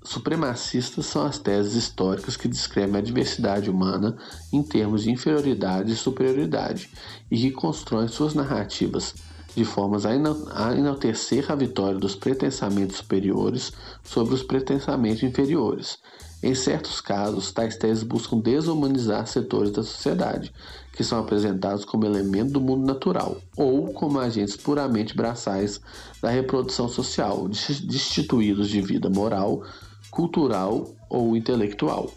Supremacistas 0.04 1.06
são 1.06 1.26
as 1.26 1.38
teses 1.38 1.76
históricas 1.76 2.36
que 2.36 2.48
descrevem 2.48 2.98
a 2.98 3.04
diversidade 3.04 3.70
humana 3.70 4.18
em 4.52 4.64
termos 4.64 5.04
de 5.04 5.12
inferioridade 5.12 5.92
e 5.92 5.96
superioridade 5.96 6.90
e 7.30 7.38
que 7.38 7.52
constroem 7.52 8.08
suas 8.08 8.34
narrativas 8.34 9.14
de 9.56 9.64
formas 9.64 10.06
a 10.06 10.14
enaltecer 10.16 11.52
a 11.52 11.56
vitória 11.56 12.00
dos 12.00 12.16
pretensamentos 12.16 12.98
superiores 12.98 13.72
sobre 14.04 14.34
os 14.34 14.42
pretensamentos 14.42 15.24
inferiores. 15.24 16.00
Em 16.42 16.56
certos 16.56 17.00
casos, 17.00 17.52
tais 17.52 17.76
teses 17.76 18.02
buscam 18.02 18.40
desumanizar 18.40 19.28
setores 19.28 19.72
da 19.72 19.84
sociedade, 19.84 20.52
que 20.94 21.04
são 21.04 21.20
apresentados 21.20 21.86
como 21.86 22.06
elemento 22.06 22.54
do 22.54 22.62
mundo 22.62 22.86
natural, 22.86 23.38
ou 23.56 23.94
como 23.94 24.20
agentes 24.20 24.58
puramente 24.58 25.16
braçais 25.16 25.80
da 26.20 26.32
reprodução 26.32 26.88
social, 26.88 27.48
destituídos 27.48 28.70
de 28.70 28.82
vida 28.82 29.08
moral, 29.08 29.64
cultural 30.12 30.94
ou 31.10 31.36
intelectual. 31.36 32.12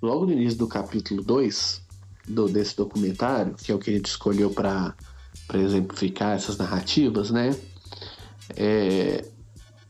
Logo 0.00 0.26
no 0.26 0.32
início 0.32 0.58
do 0.58 0.68
capítulo 0.68 1.22
2 1.22 1.82
do, 2.28 2.48
desse 2.48 2.76
documentário, 2.76 3.54
que 3.54 3.72
é 3.72 3.74
o 3.74 3.78
que 3.78 3.90
a 3.90 3.94
gente 3.94 4.06
escolheu 4.06 4.50
para 4.50 4.94
exemplificar 5.54 6.36
essas 6.36 6.56
narrativas, 6.56 7.30
né? 7.30 7.56
É, 8.56 9.24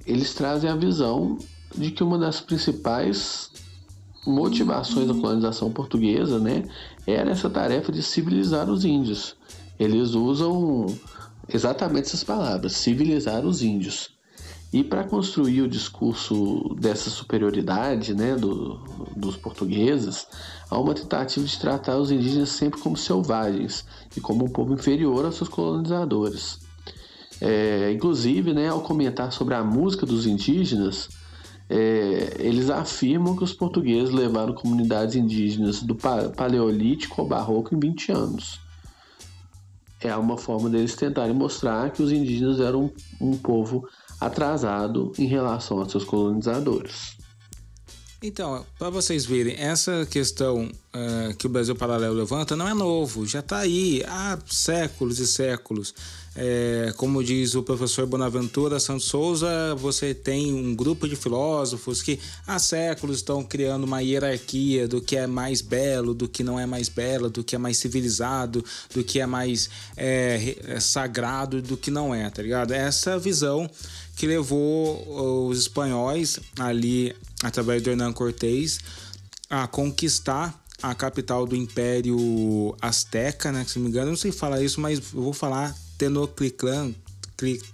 eles 0.06 0.32
trazem 0.34 0.70
a 0.70 0.76
visão 0.76 1.38
de 1.76 1.90
que 1.90 2.02
uma 2.02 2.18
das 2.18 2.40
principais 2.40 3.50
motivações 4.26 5.08
da 5.08 5.14
colonização 5.14 5.70
portuguesa, 5.70 6.38
né, 6.38 6.64
era 7.06 7.30
essa 7.30 7.48
tarefa 7.48 7.90
de 7.90 8.02
civilizar 8.02 8.68
os 8.68 8.84
índios. 8.84 9.36
Eles 9.78 10.10
usam 10.10 10.86
exatamente 11.48 12.06
essas 12.06 12.22
palavras, 12.22 12.72
civilizar 12.72 13.46
os 13.46 13.62
índios. 13.62 14.10
E 14.72 14.84
para 14.84 15.02
construir 15.02 15.62
o 15.62 15.68
discurso 15.68 16.76
dessa 16.78 17.10
superioridade 17.10 18.14
né, 18.14 18.36
do, 18.36 18.76
dos 19.16 19.36
portugueses, 19.36 20.28
há 20.70 20.78
uma 20.78 20.94
tentativa 20.94 21.44
de 21.44 21.58
tratar 21.58 21.96
os 21.96 22.12
indígenas 22.12 22.50
sempre 22.50 22.80
como 22.80 22.96
selvagens 22.96 23.84
e 24.16 24.20
como 24.20 24.44
um 24.44 24.48
povo 24.48 24.72
inferior 24.72 25.24
aos 25.24 25.34
seus 25.34 25.48
colonizadores. 25.48 26.60
É, 27.40 27.90
inclusive, 27.90 28.52
né, 28.52 28.68
ao 28.68 28.80
comentar 28.80 29.32
sobre 29.32 29.54
a 29.54 29.64
música 29.64 30.06
dos 30.06 30.24
indígenas, 30.24 31.08
é, 31.68 32.36
eles 32.38 32.70
afirmam 32.70 33.34
que 33.34 33.42
os 33.42 33.52
portugueses 33.52 34.14
levaram 34.14 34.52
comunidades 34.52 35.16
indígenas 35.16 35.82
do 35.82 35.96
Paleolítico 35.96 37.20
ao 37.20 37.26
Barroco 37.26 37.74
em 37.74 37.80
20 37.80 38.12
anos. 38.12 38.60
É 40.00 40.14
uma 40.16 40.38
forma 40.38 40.70
deles 40.70 40.94
tentarem 40.94 41.34
mostrar 41.34 41.90
que 41.90 42.02
os 42.02 42.10
indígenas 42.10 42.58
eram 42.58 42.90
um 43.20 43.36
povo 43.36 43.86
atrasado 44.20 45.12
em 45.18 45.26
relação 45.26 45.78
aos 45.78 45.90
seus 45.90 46.04
colonizadores. 46.04 47.18
Então, 48.22 48.66
para 48.78 48.90
vocês 48.90 49.24
verem, 49.24 49.56
essa 49.56 50.04
questão 50.04 50.64
uh, 50.66 51.34
que 51.38 51.46
o 51.46 51.48
Brasil 51.48 51.74
Paralelo 51.74 52.14
levanta 52.14 52.54
não 52.54 52.68
é 52.68 52.74
novo, 52.74 53.26
já 53.26 53.38
está 53.38 53.58
aí 53.58 54.04
há 54.06 54.38
séculos 54.46 55.18
e 55.18 55.26
séculos. 55.26 55.94
É, 56.42 56.94
como 56.96 57.22
diz 57.22 57.54
o 57.54 57.62
professor 57.62 58.06
Bonaventura 58.06 58.80
Santos 58.80 59.04
Souza, 59.04 59.74
você 59.74 60.14
tem 60.14 60.54
um 60.54 60.74
grupo 60.74 61.06
de 61.06 61.14
filósofos 61.14 62.00
que 62.00 62.18
há 62.46 62.58
séculos 62.58 63.16
estão 63.16 63.44
criando 63.44 63.84
uma 63.84 64.00
hierarquia 64.00 64.88
do 64.88 65.02
que 65.02 65.18
é 65.18 65.26
mais 65.26 65.60
belo, 65.60 66.14
do 66.14 66.26
que 66.26 66.42
não 66.42 66.58
é 66.58 66.64
mais 66.64 66.88
belo, 66.88 67.28
do 67.28 67.44
que 67.44 67.54
é 67.54 67.58
mais 67.58 67.76
civilizado, 67.76 68.64
do 68.94 69.04
que 69.04 69.20
é 69.20 69.26
mais 69.26 69.68
é, 69.94 70.56
é 70.66 70.80
sagrado, 70.80 71.60
do 71.60 71.76
que 71.76 71.90
não 71.90 72.14
é, 72.14 72.30
tá 72.30 72.40
ligado? 72.40 72.72
Essa 72.72 73.18
visão 73.18 73.70
que 74.16 74.26
levou 74.26 75.46
os 75.46 75.58
espanhóis 75.58 76.40
ali 76.58 77.14
através 77.42 77.82
do 77.82 77.90
Hernán 77.90 78.14
Cortés 78.14 78.80
a 79.50 79.66
conquistar 79.66 80.58
a 80.82 80.94
capital 80.94 81.44
do 81.44 81.54
Império 81.54 82.74
Azteca, 82.80 83.52
né? 83.52 83.66
Se 83.68 83.78
não 83.78 83.84
me 83.84 83.90
engano, 83.90 84.06
eu 84.06 84.12
não 84.12 84.16
sei 84.16 84.32
falar 84.32 84.62
isso, 84.62 84.80
mas 84.80 84.98
eu 85.12 85.20
vou 85.20 85.34
falar 85.34 85.76
Tenochtitlan, 86.00 86.94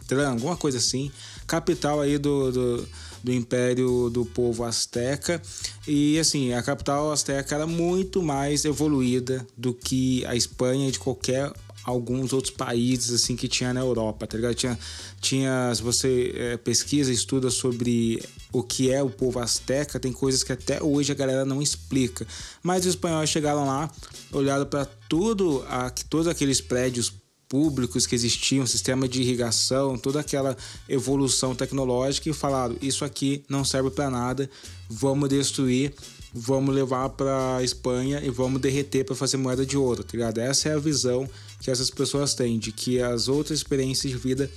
Tlan, 0.08 0.30
alguma 0.30 0.56
coisa 0.56 0.78
assim, 0.78 1.12
capital 1.46 2.00
aí 2.00 2.18
do, 2.18 2.50
do, 2.50 2.88
do, 3.22 3.32
Império 3.32 4.10
do 4.10 4.24
povo 4.24 4.64
Azteca. 4.64 5.40
E 5.86 6.18
assim, 6.18 6.52
a 6.52 6.62
capital 6.62 7.12
Azteca 7.12 7.54
era 7.54 7.66
muito 7.66 8.20
mais 8.20 8.64
evoluída 8.64 9.46
do 9.56 9.72
que 9.72 10.26
a 10.26 10.34
Espanha 10.34 10.90
de 10.90 10.98
qualquer 10.98 11.52
alguns 11.84 12.32
outros 12.32 12.52
países 12.52 13.12
assim 13.12 13.36
que 13.36 13.46
tinha 13.46 13.72
na 13.72 13.78
Europa, 13.78 14.26
tá 14.26 14.36
ligado? 14.36 14.56
Tinha, 14.56 14.76
tinha 15.20 15.72
se 15.72 15.80
você 15.80 16.32
é, 16.34 16.56
pesquisa, 16.56 17.12
estuda 17.12 17.48
sobre 17.48 18.20
o 18.52 18.60
que 18.60 18.90
é 18.90 19.00
o 19.00 19.08
povo 19.08 19.38
azteca, 19.38 20.00
tem 20.00 20.12
coisas 20.12 20.42
que 20.42 20.50
até 20.50 20.82
hoje 20.82 21.12
a 21.12 21.14
galera 21.14 21.44
não 21.44 21.62
explica. 21.62 22.26
Mas 22.60 22.80
os 22.80 22.90
espanhóis 22.90 23.30
chegaram 23.30 23.64
lá, 23.64 23.88
olharam 24.32 24.66
para 24.66 24.84
tudo, 25.08 25.64
a, 25.68 25.88
todos 26.08 26.26
aqueles 26.26 26.60
prédios 26.60 27.12
públicos 27.48 28.06
que 28.06 28.14
existiam, 28.14 28.66
sistema 28.66 29.08
de 29.08 29.22
irrigação, 29.22 29.96
toda 29.96 30.20
aquela 30.20 30.56
evolução 30.88 31.54
tecnológica 31.54 32.28
e 32.28 32.32
falaram: 32.32 32.76
isso 32.80 33.04
aqui 33.04 33.44
não 33.48 33.64
serve 33.64 33.90
para 33.90 34.10
nada, 34.10 34.50
vamos 34.88 35.28
destruir, 35.28 35.94
vamos 36.32 36.74
levar 36.74 37.10
para 37.10 37.62
Espanha 37.62 38.20
e 38.22 38.30
vamos 38.30 38.60
derreter 38.60 39.04
para 39.04 39.14
fazer 39.14 39.36
moeda 39.36 39.64
de 39.64 39.76
ouro, 39.76 40.02
tá 40.02 40.10
ligado? 40.12 40.38
Essa 40.38 40.70
é 40.70 40.74
a 40.74 40.78
visão 40.78 41.28
que 41.60 41.70
essas 41.70 41.90
pessoas 41.90 42.34
têm, 42.34 42.58
de 42.58 42.72
que 42.72 43.00
as 43.00 43.28
outras 43.28 43.58
experiências 43.58 44.12
de 44.12 44.18
vida 44.18 44.50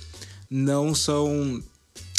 não 0.48 0.94
são 0.94 1.62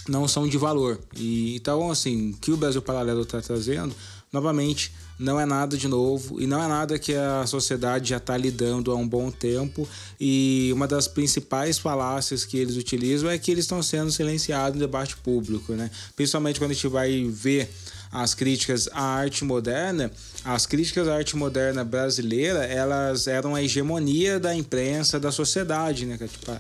não 0.08 0.28
são 0.28 0.48
de 0.48 0.58
valor. 0.58 1.00
E 1.16 1.56
então 1.56 1.92
assim, 1.92 2.32
o 2.32 2.38
que 2.38 2.52
o 2.52 2.58
Brasil 2.58 2.82
Paralelo 2.82 3.22
está 3.22 3.42
trazendo, 3.42 3.94
novamente, 4.32 4.92
não 5.22 5.40
é 5.40 5.46
nada 5.46 5.78
de 5.78 5.88
novo 5.88 6.42
e 6.42 6.48
não 6.48 6.62
é 6.62 6.68
nada 6.68 6.98
que 6.98 7.14
a 7.14 7.46
sociedade 7.46 8.10
já 8.10 8.18
está 8.18 8.36
lidando 8.36 8.92
há 8.92 8.96
um 8.96 9.08
bom 9.08 9.30
tempo. 9.30 9.88
E 10.20 10.72
uma 10.74 10.88
das 10.88 11.08
principais 11.08 11.78
falácias 11.78 12.44
que 12.44 12.58
eles 12.58 12.76
utilizam 12.76 13.30
é 13.30 13.38
que 13.38 13.52
eles 13.52 13.66
estão 13.66 13.82
sendo 13.84 14.12
silenciados 14.12 14.80
no 14.80 14.86
debate 14.86 15.16
público, 15.18 15.74
né? 15.74 15.92
Principalmente 16.16 16.60
quando 16.60 16.72
a 16.72 16.74
gente 16.74 16.88
vai 16.88 17.24
ver 17.30 17.70
as 18.12 18.34
críticas 18.34 18.90
à 18.92 19.02
arte 19.02 19.46
moderna, 19.46 20.12
as 20.44 20.66
críticas 20.66 21.08
à 21.08 21.16
arte 21.16 21.36
moderna 21.38 21.84
brasileira, 21.84 22.66
elas 22.66 23.28
eram 23.28 23.56
a 23.56 23.64
hegemonia 23.64 24.40
da 24.40 24.54
imprensa, 24.54 25.20
da 25.20 25.32
sociedade, 25.32 26.06
né? 26.06 26.18
Tipo, 26.18 26.52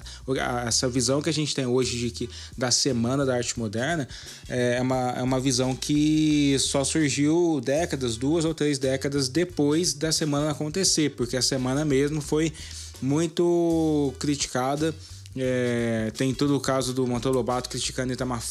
essa 0.65 0.88
visão 0.88 1.22
que 1.22 1.29
a 1.29 1.34
gente 1.34 1.53
tem 1.53 1.65
hoje 1.65 1.98
de 1.98 2.12
que 2.12 2.29
da 2.58 2.72
semana 2.72 3.25
da 3.25 3.36
arte 3.36 3.60
moderna 3.60 4.08
é 4.48 4.81
uma, 4.81 5.12
é 5.12 5.22
uma 5.22 5.39
visão 5.39 5.75
que 5.75 6.55
só 6.60 6.84
surgiu 6.84 7.62
décadas, 7.63 8.15
duas 8.15 8.46
ou 8.46 8.53
três 8.53 8.79
décadas 8.79 9.27
depois 9.27 9.93
da 9.93 10.12
semana 10.12 10.51
acontecer, 10.51 11.12
porque 11.12 11.36
a 11.36 11.41
semana 11.41 11.84
mesmo 11.84 12.22
foi 12.22 12.53
muito 13.01 14.13
criticada 14.20 14.93
é, 15.36 16.12
tem 16.18 16.34
todo 16.34 16.56
o 16.56 16.60
caso 16.60 16.94
do 16.94 17.08
Monteiro 17.08 17.38
Lobato 17.38 17.70
criticando 17.70 18.12
Itamar 18.12 18.42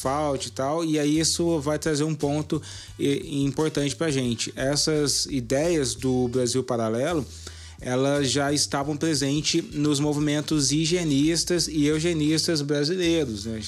e 0.45 0.49
tal, 0.49 0.83
e 0.83 0.97
aí 0.97 1.19
isso 1.19 1.59
vai 1.59 1.77
trazer 1.77 2.03
um 2.03 2.15
ponto 2.15 2.61
importante 2.99 3.95
para 3.95 4.09
gente. 4.09 4.51
Essas 4.55 5.25
ideias 5.27 5.93
do 5.93 6.27
Brasil 6.27 6.63
Paralelo, 6.63 7.25
elas 7.79 8.29
já 8.29 8.53
estavam 8.53 8.95
presentes 8.95 9.63
nos 9.73 9.99
movimentos 9.99 10.71
higienistas 10.71 11.67
e 11.67 11.85
eugenistas 11.85 12.61
brasileiros. 12.61 13.45
Né? 13.45 13.61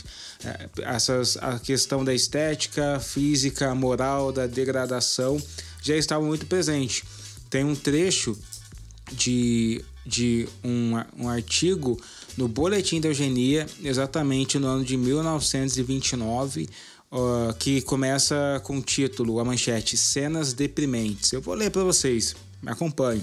É, 0.46 0.70
essas, 0.84 1.36
a 1.38 1.60
questão 1.60 2.06
da 2.06 2.14
estética, 2.14 3.00
física, 3.00 3.74
moral, 3.74 4.32
da 4.32 4.46
degradação 4.46 5.42
já 5.82 5.96
estavam 5.96 6.28
muito 6.28 6.46
presente. 6.46 7.04
Tem 7.50 7.64
um 7.64 7.76
trecho 7.76 8.38
de, 9.12 9.84
de 10.06 10.48
um, 10.64 10.94
um 11.18 11.28
artigo 11.28 12.00
no 12.38 12.48
Boletim 12.48 13.00
da 13.00 13.10
Eugenia, 13.10 13.66
exatamente 13.84 14.58
no 14.58 14.68
ano 14.68 14.84
de 14.84 14.98
1929, 14.98 16.68
uh, 17.12 17.54
que 17.60 17.82
começa 17.82 18.62
com 18.64 18.78
o 18.78 18.82
título, 18.82 19.40
a 19.40 19.46
manchete 19.46 19.96
Cenas 19.96 20.54
Deprimentes. 20.54 21.32
Eu 21.32 21.42
vou 21.42 21.54
ler 21.54 21.70
para 21.70 21.84
vocês, 21.84 22.36
me 22.62 22.72
acompanhe. 22.72 23.22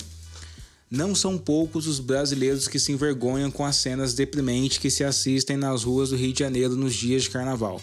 Não 0.90 1.14
são 1.14 1.38
poucos 1.38 1.86
os 1.86 2.00
brasileiros 2.00 2.66
que 2.66 2.78
se 2.78 2.90
envergonham 2.90 3.50
com 3.50 3.64
as 3.64 3.76
cenas 3.76 4.12
deprimentes 4.12 4.78
que 4.78 4.90
se 4.90 5.04
assistem 5.04 5.56
nas 5.56 5.84
ruas 5.84 6.10
do 6.10 6.16
Rio 6.16 6.32
de 6.32 6.40
Janeiro 6.40 6.74
nos 6.74 6.94
dias 6.94 7.22
de 7.22 7.30
carnaval. 7.30 7.80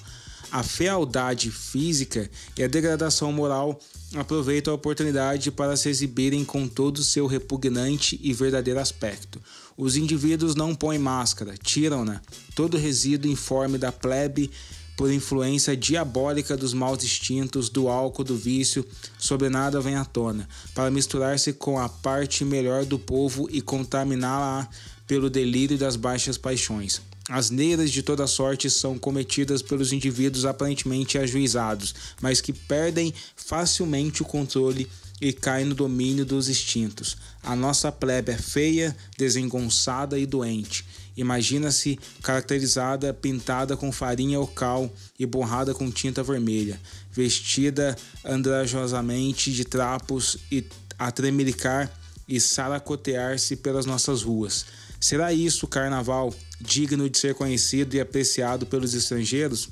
A 0.52 0.64
fealdade 0.64 1.52
física 1.52 2.30
e 2.58 2.64
a 2.64 2.68
degradação 2.68 3.32
moral 3.34 3.80
aproveitam 4.16 4.72
a 4.72 4.76
oportunidade 4.76 5.52
para 5.52 5.76
se 5.76 5.90
exibirem 5.90 6.46
com 6.46 6.68
todo 6.68 7.00
o 7.00 7.04
seu 7.04 7.28
repugnante 7.28 8.18
e 8.24 8.34
verdadeiro 8.34 8.80
aspecto. 8.80 9.42
Os 9.76 9.98
indivíduos 9.98 10.56
não 10.56 10.74
põem 10.74 10.98
máscara, 10.98 11.56
tiram-na. 11.58 12.22
Todo 12.56 12.78
resíduo 12.78 13.30
informe 13.30 13.78
da 13.78 13.92
plebe 13.92 14.50
por 14.96 15.12
influência 15.12 15.78
diabólica 15.78 16.58
dos 16.58 16.74
maus 16.74 17.04
instintos, 17.04 17.70
do 17.70 17.88
álcool, 17.88 18.24
do 18.24 18.36
vício, 18.36 18.86
sobre 19.20 19.48
nada 19.48 19.80
vem 19.80 19.96
à 19.96 20.04
tona, 20.04 20.50
para 20.74 20.90
misturar-se 20.90 21.54
com 21.54 21.78
a 21.78 21.88
parte 21.88 22.44
melhor 22.44 22.84
do 22.84 22.98
povo 22.98 23.48
e 23.52 23.62
contaminá-la 23.62 24.68
pelo 25.06 25.30
delírio 25.30 25.78
das 25.78 25.96
baixas 25.96 26.36
paixões. 26.38 27.00
As 27.30 27.50
neiras 27.50 27.92
de 27.92 28.02
toda 28.02 28.26
sorte 28.26 28.70
são 28.70 28.98
cometidas 28.98 29.62
pelos 29.62 29.92
indivíduos 29.92 30.46
aparentemente 30.46 31.18
ajuizados, 31.18 31.94
mas 32.22 32.40
que 32.40 32.54
perdem 32.54 33.14
facilmente 33.36 34.22
o 34.22 34.26
controle 34.26 34.88
e 35.20 35.34
caem 35.34 35.66
no 35.66 35.76
domínio 35.76 36.26
dos 36.26 36.48
instintos. 36.48 37.18
A 37.44 37.56
nossa 37.56 37.92
plebe 37.92 38.32
é 38.32 38.38
feia, 38.38 38.96
desengonçada 39.18 40.18
e 40.18 40.26
doente. 40.26 40.86
Imagina-se 41.18 42.00
caracterizada, 42.22 43.14
pintada 43.14 43.76
com 43.76 43.92
farinha 43.92 44.40
ou 44.40 44.48
cal 44.48 44.90
e 45.20 45.26
borrada 45.26 45.74
com 45.74 45.92
tinta 45.92 46.24
vermelha, 46.24 46.80
vestida 47.12 47.98
andrajosamente 48.24 49.52
de 49.52 49.66
trapos 49.66 50.38
e 50.52 50.64
a 50.98 51.12
tremelicar 51.12 51.92
e 52.28 52.40
saracotear-se 52.40 53.56
pelas 53.56 53.86
nossas 53.86 54.22
ruas. 54.22 54.66
Será 55.00 55.34
isso 55.34 55.66
o 55.66 55.70
carnaval 55.70 56.34
digno 56.60 57.10
de 57.10 57.18
ser 57.18 57.36
conhecido 57.36 57.96
e 57.96 58.00
apreciado 58.00 58.66
pelos 58.66 58.94
estrangeiros? 58.94 59.70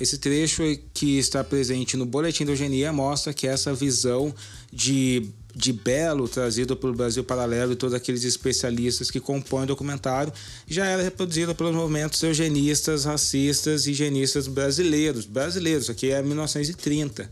Esse 0.00 0.16
trecho 0.16 0.62
que 0.94 1.18
está 1.18 1.42
presente 1.42 1.96
no 1.96 2.06
Boletim 2.06 2.44
da 2.44 2.52
Eugenia 2.52 2.92
mostra 2.92 3.34
que 3.34 3.48
essa 3.48 3.74
visão 3.74 4.32
de, 4.72 5.28
de 5.52 5.72
belo 5.72 6.28
trazido 6.28 6.76
pelo 6.76 6.94
Brasil 6.94 7.24
Paralelo 7.24 7.72
e 7.72 7.76
todos 7.76 7.94
aqueles 7.94 8.22
especialistas 8.22 9.10
que 9.10 9.18
compõem 9.18 9.64
o 9.64 9.66
documentário 9.66 10.32
já 10.68 10.86
era 10.86 11.02
reproduzida 11.02 11.52
pelos 11.52 11.74
movimentos 11.74 12.22
eugenistas, 12.22 13.06
racistas 13.06 13.86
e 13.86 13.90
higienistas 13.90 14.46
brasileiros. 14.46 15.26
Brasileiros, 15.26 15.90
aqui 15.90 16.12
é 16.12 16.22
1930 16.22 17.28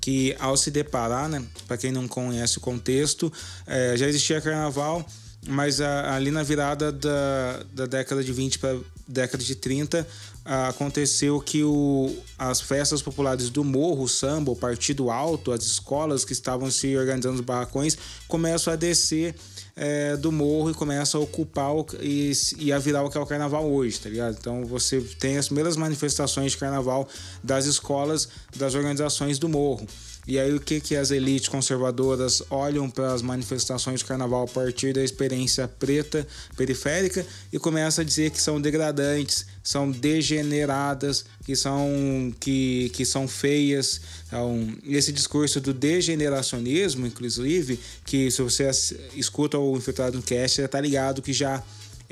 que 0.00 0.34
ao 0.40 0.56
se 0.56 0.68
deparar, 0.72 1.28
né, 1.28 1.40
para 1.68 1.76
quem 1.76 1.92
não 1.92 2.08
conhece 2.08 2.58
o 2.58 2.60
contexto, 2.60 3.32
é, 3.64 3.96
já 3.96 4.08
existia 4.08 4.40
carnaval, 4.40 5.08
mas 5.48 5.80
a, 5.80 6.14
ali 6.14 6.30
na 6.30 6.42
virada 6.42 6.92
da, 6.92 7.64
da 7.72 7.86
década 7.86 8.22
de 8.22 8.32
20 8.32 8.58
para 8.58 8.78
década 9.06 9.42
de 9.42 9.54
30 9.54 10.06
aconteceu 10.44 11.40
que 11.40 11.62
o, 11.62 12.14
as 12.38 12.60
festas 12.60 13.00
populares 13.00 13.48
do 13.50 13.62
morro, 13.62 14.04
o 14.04 14.08
samba, 14.08 14.50
o 14.50 14.56
partido 14.56 15.10
alto, 15.10 15.52
as 15.52 15.62
escolas 15.62 16.24
que 16.24 16.32
estavam 16.32 16.70
se 16.70 16.96
organizando 16.96 17.36
os 17.36 17.40
barracões 17.40 17.96
começam 18.26 18.72
a 18.72 18.76
descer 18.76 19.34
é, 19.76 20.16
do 20.16 20.32
morro 20.32 20.70
e 20.70 20.74
começam 20.74 21.20
a 21.20 21.24
ocupar 21.24 21.72
o, 21.72 21.86
e, 22.00 22.32
e 22.58 22.72
a 22.72 22.78
virar 22.78 23.02
o 23.04 23.10
que 23.10 23.16
é 23.16 23.20
o 23.20 23.26
carnaval 23.26 23.70
hoje, 23.70 24.00
tá 24.00 24.08
ligado? 24.08 24.36
Então 24.38 24.64
você 24.64 25.00
tem 25.00 25.38
as 25.38 25.46
primeiras 25.46 25.76
manifestações 25.76 26.52
de 26.52 26.58
carnaval 26.58 27.08
das 27.42 27.66
escolas, 27.66 28.28
das 28.56 28.74
organizações 28.74 29.38
do 29.38 29.48
morro. 29.48 29.86
E 30.26 30.38
aí 30.38 30.54
o 30.54 30.60
que, 30.60 30.80
que 30.80 30.94
as 30.94 31.10
elites 31.10 31.48
conservadoras 31.48 32.42
olham 32.48 32.88
para 32.88 33.12
as 33.12 33.22
manifestações 33.22 34.00
de 34.00 34.04
carnaval 34.04 34.44
a 34.44 34.48
partir 34.48 34.92
da 34.92 35.02
experiência 35.02 35.66
preta 35.66 36.26
periférica 36.56 37.26
e 37.52 37.58
começam 37.58 38.02
a 38.02 38.04
dizer 38.04 38.30
que 38.30 38.40
são 38.40 38.60
degradantes, 38.60 39.44
são 39.64 39.90
degeneradas, 39.90 41.24
que 41.44 41.56
são 41.56 42.32
que, 42.38 42.90
que 42.94 43.04
são 43.04 43.26
feias. 43.26 44.00
Então, 44.28 44.72
esse 44.84 45.12
discurso 45.12 45.60
do 45.60 45.74
degeneracionismo, 45.74 47.04
inclusive, 47.04 47.80
que 48.04 48.30
se 48.30 48.42
você 48.42 48.70
escuta 49.16 49.58
o 49.58 49.76
Infiltrado 49.76 50.16
no 50.16 50.22
Cast, 50.22 50.62
já 50.62 50.68
tá 50.68 50.80
ligado 50.80 51.20
que 51.20 51.32
já 51.32 51.62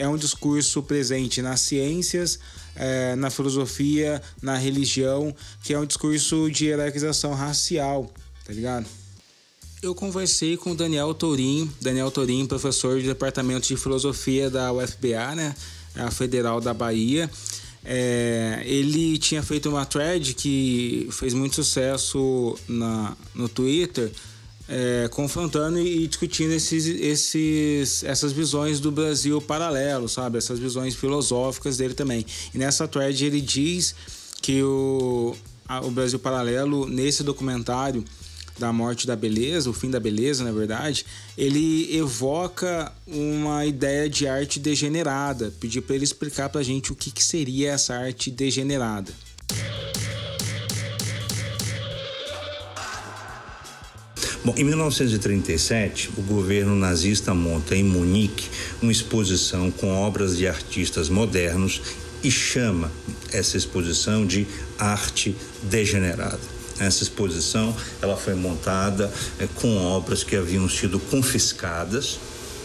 é 0.00 0.08
um 0.08 0.16
discurso 0.16 0.82
presente 0.82 1.42
nas 1.42 1.60
ciências, 1.60 2.38
é, 2.74 3.14
na 3.16 3.28
filosofia, 3.28 4.22
na 4.40 4.56
religião, 4.56 5.34
que 5.62 5.74
é 5.74 5.78
um 5.78 5.84
discurso 5.84 6.50
de 6.50 6.64
hierarquização 6.64 7.34
racial, 7.34 8.10
tá 8.46 8.50
ligado? 8.50 8.86
Eu 9.82 9.94
conversei 9.94 10.56
com 10.56 10.70
o 10.70 10.74
Daniel 10.74 11.12
Tourim, 11.12 11.70
Daniel 11.82 12.10
Tourim, 12.10 12.46
professor 12.46 12.98
de 12.98 13.08
departamento 13.08 13.68
de 13.68 13.76
filosofia 13.76 14.48
da 14.48 14.72
UFBA, 14.72 15.34
né, 15.34 15.54
a 15.94 16.10
Federal 16.10 16.62
da 16.62 16.72
Bahia. 16.72 17.30
É, 17.84 18.62
ele 18.64 19.18
tinha 19.18 19.42
feito 19.42 19.68
uma 19.68 19.84
thread 19.84 20.32
que 20.32 21.10
fez 21.12 21.34
muito 21.34 21.56
sucesso 21.56 22.58
na, 22.66 23.14
no 23.34 23.50
Twitter 23.50 24.10
é, 24.70 25.08
confrontando 25.08 25.80
e 25.80 26.06
discutindo 26.06 26.52
esses, 26.52 26.86
esses, 26.86 28.04
essas 28.04 28.30
visões 28.30 28.78
do 28.78 28.92
Brasil 28.92 29.42
paralelo, 29.42 30.08
sabe? 30.08 30.38
Essas 30.38 30.60
visões 30.60 30.94
filosóficas 30.94 31.76
dele 31.76 31.92
também. 31.92 32.24
E 32.54 32.58
nessa 32.58 32.86
thread 32.86 33.24
ele 33.24 33.40
diz 33.40 33.96
que 34.40 34.62
o, 34.62 35.34
a, 35.68 35.84
o 35.84 35.90
Brasil 35.90 36.20
paralelo, 36.20 36.86
nesse 36.86 37.24
documentário 37.24 38.04
da 38.60 38.72
morte 38.72 39.06
da 39.06 39.16
beleza, 39.16 39.68
o 39.68 39.72
fim 39.72 39.90
da 39.90 39.98
beleza, 39.98 40.44
na 40.44 40.52
verdade, 40.52 41.04
ele 41.36 41.96
evoca 41.96 42.92
uma 43.06 43.66
ideia 43.66 44.08
de 44.08 44.28
arte 44.28 44.60
degenerada. 44.60 45.52
Pedi 45.58 45.80
para 45.80 45.96
ele 45.96 46.04
explicar 46.04 46.48
para 46.48 46.60
a 46.60 46.64
gente 46.64 46.92
o 46.92 46.94
que, 46.94 47.10
que 47.10 47.24
seria 47.24 47.72
essa 47.72 47.94
arte 47.94 48.30
degenerada. 48.30 49.12
Bom, 54.42 54.54
em 54.56 54.64
1937, 54.64 56.12
o 56.16 56.22
governo 56.22 56.74
nazista 56.74 57.34
monta 57.34 57.76
em 57.76 57.84
Munique 57.84 58.48
uma 58.80 58.90
exposição 58.90 59.70
com 59.70 59.92
obras 59.92 60.34
de 60.34 60.48
artistas 60.48 61.10
modernos 61.10 61.82
e 62.24 62.30
chama 62.30 62.90
essa 63.32 63.58
exposição 63.58 64.24
de 64.24 64.46
arte 64.78 65.36
degenerada. 65.64 66.40
Essa 66.78 67.02
exposição 67.02 67.76
ela 68.00 68.16
foi 68.16 68.34
montada 68.34 69.12
é, 69.38 69.46
com 69.46 69.76
obras 69.76 70.24
que 70.24 70.34
haviam 70.34 70.66
sido 70.70 70.98
confiscadas 70.98 72.18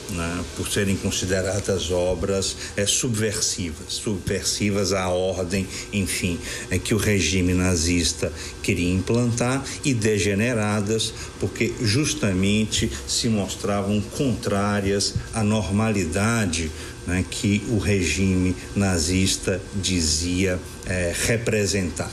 né, 0.10 0.44
por 0.56 0.68
serem 0.68 0.96
consideradas 0.96 1.91
obras 1.91 2.56
é, 2.76 2.86
subversivas, 2.86 3.94
subversivas 3.94 4.94
à 4.94 5.10
ordem, 5.10 5.68
enfim, 5.91 6.39
é, 6.70 6.78
que 6.78 6.94
o 6.94 6.98
regime 6.98 7.54
nazista 7.54 8.32
queria 8.62 8.94
implantar 8.94 9.63
e 9.84 9.94
degeneradas 9.94 11.13
porque 11.39 11.74
justamente 11.82 12.91
se 13.08 13.28
mostravam 13.30 14.02
contrárias 14.02 15.15
à 15.34 15.44
normalidade 15.44 16.72
né, 17.08 17.24
que 17.30 17.63
o 17.70 17.78
regime 17.78 18.56
nazista 18.76 19.62
dizia 19.76 20.60
é, 20.86 21.13
representar 21.28 22.12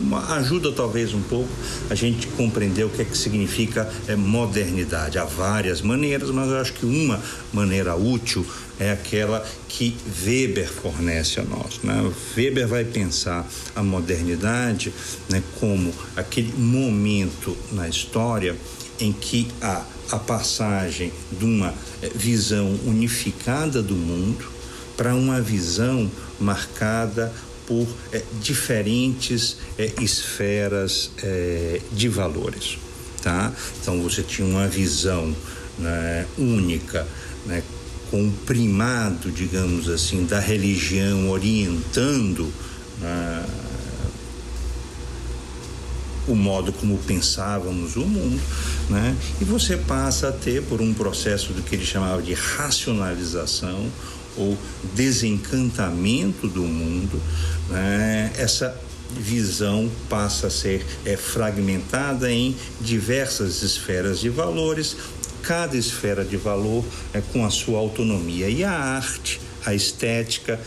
uma 0.00 0.34
ajuda 0.36 0.72
talvez 0.72 1.14
um 1.14 1.22
pouco 1.22 1.48
a 1.88 1.94
gente 1.94 2.26
compreender 2.28 2.84
o 2.84 2.90
que 2.90 3.02
é 3.02 3.04
que 3.04 3.16
significa 3.16 3.90
é, 4.08 4.16
modernidade. 4.16 5.18
Há 5.18 5.24
várias 5.24 5.80
maneiras, 5.80 6.30
mas 6.30 6.50
eu 6.50 6.58
acho 6.58 6.72
que 6.72 6.86
uma 6.86 7.20
maneira 7.52 7.94
útil 7.94 8.44
é 8.78 8.90
aquela 8.90 9.46
que 9.68 9.96
Weber 10.24 10.68
fornece 10.68 11.40
a 11.40 11.44
nós. 11.44 11.80
Né? 11.82 12.12
Weber 12.36 12.66
vai 12.66 12.84
pensar 12.84 13.48
a 13.74 13.82
modernidade 13.82 14.92
né, 15.28 15.42
como 15.60 15.92
aquele 16.16 16.52
momento 16.56 17.56
na 17.72 17.88
história 17.88 18.56
em 19.00 19.12
que 19.12 19.48
há 19.60 19.84
a 20.10 20.18
passagem 20.18 21.12
de 21.32 21.44
uma 21.44 21.74
é, 22.02 22.08
visão 22.14 22.78
unificada 22.84 23.82
do 23.82 23.94
mundo 23.94 24.52
para 24.96 25.14
uma 25.14 25.40
visão 25.40 26.10
marcada 26.38 27.32
por 27.66 27.86
é, 28.12 28.22
diferentes 28.40 29.56
é, 29.78 29.92
esferas 30.00 31.10
é, 31.22 31.80
de 31.92 32.08
valores, 32.08 32.78
tá? 33.22 33.52
Então 33.80 34.00
você 34.02 34.22
tinha 34.22 34.46
uma 34.46 34.68
visão 34.68 35.34
né, 35.78 36.26
única, 36.38 37.06
né, 37.46 37.62
com 38.10 38.28
o 38.28 38.32
primado, 38.46 39.30
digamos 39.30 39.88
assim, 39.88 40.24
da 40.24 40.38
religião 40.38 41.30
orientando 41.30 42.52
né, 43.00 43.46
o 46.26 46.34
modo 46.34 46.72
como 46.72 46.96
pensávamos 46.98 47.96
o 47.96 48.06
mundo, 48.06 48.40
né? 48.88 49.14
E 49.40 49.44
você 49.44 49.76
passa 49.76 50.28
a 50.28 50.32
ter 50.32 50.62
por 50.62 50.80
um 50.80 50.94
processo 50.94 51.52
do 51.52 51.62
que 51.62 51.74
ele 51.74 51.84
chamava 51.84 52.22
de 52.22 52.32
racionalização 52.32 53.90
ou 54.36 54.56
desencantamento 54.94 56.48
do 56.48 56.62
mundo, 56.62 57.20
né? 57.70 58.32
essa 58.36 58.78
visão 59.10 59.90
passa 60.08 60.48
a 60.48 60.50
ser 60.50 60.84
é, 61.04 61.16
fragmentada 61.16 62.30
em 62.30 62.56
diversas 62.80 63.62
esferas 63.62 64.18
de 64.20 64.28
valores, 64.28 64.96
cada 65.42 65.76
esfera 65.76 66.24
de 66.24 66.36
valor 66.36 66.84
é, 67.12 67.20
com 67.20 67.44
a 67.44 67.50
sua 67.50 67.78
autonomia. 67.78 68.48
E 68.48 68.64
a 68.64 68.72
arte, 68.72 69.40
a 69.64 69.74
estética, 69.74 70.58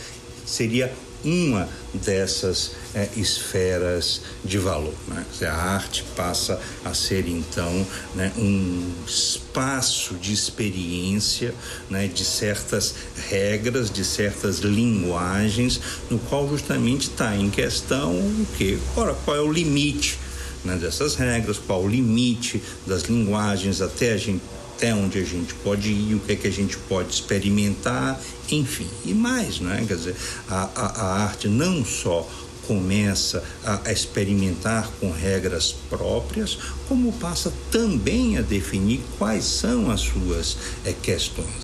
seria 0.46 0.92
uma 1.24 1.68
dessas 1.92 2.72
é, 2.94 3.08
esferas 3.16 4.20
de 4.44 4.58
valor. 4.58 4.94
Né? 5.08 5.24
a 5.42 5.52
arte 5.52 6.04
passa 6.16 6.60
a 6.84 6.94
ser 6.94 7.26
então 7.26 7.86
né, 8.14 8.32
um 8.36 8.92
espaço 9.06 10.14
de 10.14 10.32
experiência 10.32 11.54
né, 11.88 12.06
de 12.06 12.24
certas 12.24 12.94
regras, 13.28 13.90
de 13.90 14.04
certas 14.04 14.58
linguagens, 14.58 15.80
no 16.10 16.18
qual 16.18 16.48
justamente 16.48 17.08
está 17.08 17.36
em 17.36 17.50
questão 17.50 18.12
o 18.12 18.46
que? 18.56 18.78
Ora, 18.96 19.14
qual 19.24 19.36
é 19.36 19.40
o 19.40 19.52
limite 19.52 20.18
né, 20.64 20.76
dessas 20.76 21.14
regras, 21.14 21.58
qual 21.58 21.82
o 21.82 21.88
limite 21.88 22.62
das 22.86 23.02
linguagens 23.02 23.80
até 23.80 24.12
a 24.12 24.16
gente 24.16 24.42
até 24.78 24.94
onde 24.94 25.18
a 25.18 25.24
gente 25.24 25.52
pode 25.54 25.90
ir, 25.90 26.14
o 26.14 26.20
que 26.20 26.32
é 26.32 26.36
que 26.36 26.46
a 26.46 26.52
gente 26.52 26.76
pode 26.76 27.12
experimentar, 27.12 28.18
enfim, 28.48 28.86
e 29.04 29.12
mais, 29.12 29.58
não 29.58 29.72
é? 29.72 29.84
Quer 29.84 29.96
dizer, 29.96 30.16
a, 30.48 30.70
a, 30.72 30.86
a 30.86 31.24
arte 31.24 31.48
não 31.48 31.84
só 31.84 32.24
começa 32.64 33.42
a, 33.64 33.90
experimentar 33.90 34.88
com 35.00 35.10
regras 35.10 35.72
próprias, 35.72 36.56
como 36.86 37.12
passa 37.14 37.52
também 37.72 38.38
a 38.38 38.42
definir 38.42 39.00
quais 39.18 39.44
são 39.44 39.90
as 39.90 40.02
suas 40.02 40.56
é, 40.84 40.92
questões. 40.92 41.58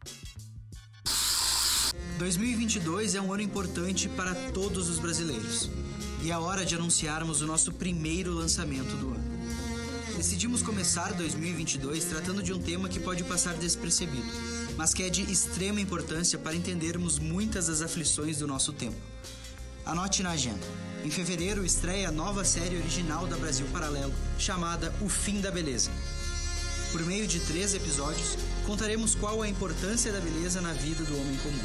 2022 2.19 3.15
é 3.15 3.21
um 3.21 3.33
ano 3.33 3.43
importante 3.43 4.09
para 4.09 4.35
todos 4.35 4.89
os 4.89 4.99
brasileiros 4.99 5.71
e 6.21 6.33
é 6.33 6.39
hora 6.39 6.65
de 6.65 6.75
anunciarmos 6.75 7.43
o 7.43 7.47
nosso 7.47 7.71
primeiro 7.71 8.33
lançamento 8.33 8.97
do 8.97 9.09
ano. 9.11 9.34
Decidimos 10.25 10.63
começar 10.63 11.13
2022 11.13 12.03
tratando 12.07 12.43
de 12.43 12.51
um 12.51 12.59
tema 12.59 12.89
que 12.89 12.99
pode 12.99 13.23
passar 13.25 13.53
despercebido, 13.57 14.27
mas 14.75 14.95
que 14.95 15.03
é 15.03 15.11
de 15.11 15.21
extrema 15.31 15.83
importância 15.83 16.39
para 16.39 16.57
entendermos 16.57 17.19
muitas 17.19 17.67
das 17.67 17.83
aflições 17.83 18.39
do 18.39 18.47
nosso 18.47 18.73
tempo. 18.73 18.97
Anote 19.85 20.23
na 20.23 20.31
agenda. 20.31 20.67
Em 21.05 21.11
fevereiro 21.11 21.63
estreia 21.63 22.09
a 22.09 22.11
nova 22.11 22.43
série 22.43 22.79
original 22.79 23.27
da 23.27 23.37
Brasil 23.37 23.67
Paralelo, 23.71 24.15
chamada 24.39 24.95
O 25.03 25.11
Fim 25.11 25.43
da 25.43 25.51
Beleza. 25.51 25.91
Por 26.91 27.05
meio 27.05 27.27
de 27.27 27.41
três 27.41 27.75
episódios, 27.75 28.39
contaremos 28.65 29.15
qual 29.15 29.43
a 29.43 29.49
importância 29.49 30.11
da 30.11 30.21
beleza 30.21 30.59
na 30.63 30.73
vida 30.73 31.05
do 31.05 31.21
homem 31.21 31.37
comum. 31.37 31.65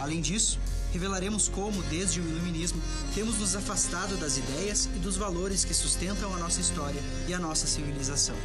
Além 0.00 0.20
disso, 0.20 0.58
revelaremos 0.94 1.48
como, 1.48 1.82
desde 1.90 2.20
o 2.20 2.22
Iluminismo, 2.22 2.80
temos 3.16 3.36
nos 3.38 3.56
afastado 3.56 4.16
das 4.16 4.38
ideias 4.38 4.88
e 4.94 5.00
dos 5.00 5.16
valores 5.16 5.64
que 5.64 5.74
sustentam 5.74 6.32
a 6.32 6.38
nossa 6.38 6.60
história 6.60 7.00
e 7.26 7.34
a 7.34 7.38
nossa 7.38 7.66
civilização. 7.66 8.36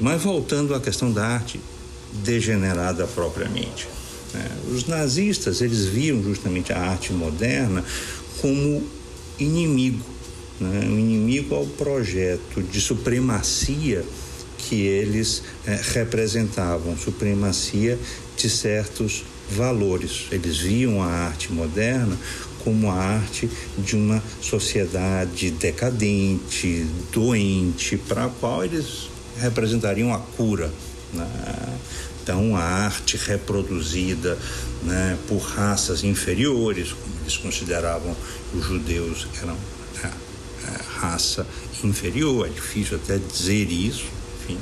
Mas 0.00 0.20
voltando 0.20 0.74
à 0.74 0.80
questão 0.80 1.12
da 1.12 1.24
arte 1.24 1.60
degenerada 2.24 3.06
propriamente. 3.06 3.88
Né? 4.34 4.44
Os 4.74 4.86
nazistas 4.88 5.60
eles 5.60 5.86
viam 5.86 6.20
justamente 6.24 6.72
a 6.72 6.80
arte 6.80 7.12
moderna 7.12 7.84
como 8.40 8.84
inimigo, 9.38 10.04
né? 10.58 10.80
um 10.84 10.98
inimigo 10.98 11.54
ao 11.54 11.64
projeto 11.64 12.60
de 12.60 12.80
supremacia 12.80 14.04
que 14.58 14.82
eles 14.82 15.44
é, 15.64 15.80
representavam, 15.92 16.96
supremacia 16.96 17.96
de 18.36 18.50
certos 18.50 19.24
valores. 19.52 20.26
Eles 20.30 20.58
viam 20.58 21.02
a 21.02 21.06
arte 21.06 21.52
moderna 21.52 22.18
como 22.64 22.90
a 22.90 22.94
arte 22.94 23.50
de 23.78 23.96
uma 23.96 24.22
sociedade 24.40 25.50
decadente, 25.50 26.86
doente, 27.12 27.96
para 27.96 28.26
a 28.26 28.28
qual 28.28 28.64
eles 28.64 29.08
representariam 29.38 30.14
a 30.14 30.18
cura. 30.18 30.72
Né? 31.12 31.26
Então, 32.22 32.54
a 32.56 32.62
arte 32.62 33.16
reproduzida 33.16 34.38
né, 34.84 35.18
por 35.26 35.38
raças 35.38 36.04
inferiores, 36.04 36.92
como 36.92 37.14
eles 37.22 37.36
consideravam 37.36 38.16
os 38.54 38.64
judeus 38.64 39.26
eram 39.42 39.56
é, 40.04 40.06
é, 40.06 40.82
raça 41.00 41.44
inferior, 41.82 42.46
é 42.46 42.50
difícil 42.50 42.96
até 42.96 43.18
dizer 43.18 43.70
isso, 43.72 44.04
enfim 44.40 44.58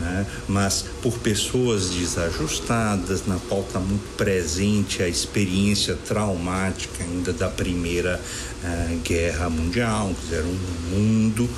né? 0.00 0.26
mas 0.48 0.84
por 1.02 1.18
pessoas 1.18 1.90
desajustadas, 1.90 3.26
na 3.26 3.38
qual 3.48 3.62
está 3.62 3.78
muito 3.78 4.16
presente 4.16 5.02
a 5.02 5.08
experiência 5.08 5.96
traumática 6.06 7.04
ainda 7.04 7.32
da 7.32 7.48
Primeira 7.48 8.20
uh, 8.62 8.98
Guerra 8.98 9.48
Mundial, 9.48 10.12
que 10.28 10.34
era 10.34 10.44
um 10.44 10.58
mundo 10.90 11.48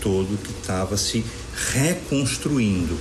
todo 0.00 0.38
que 0.42 0.52
estava 0.52 0.96
se 0.96 1.24
reconstruindo 1.72 2.94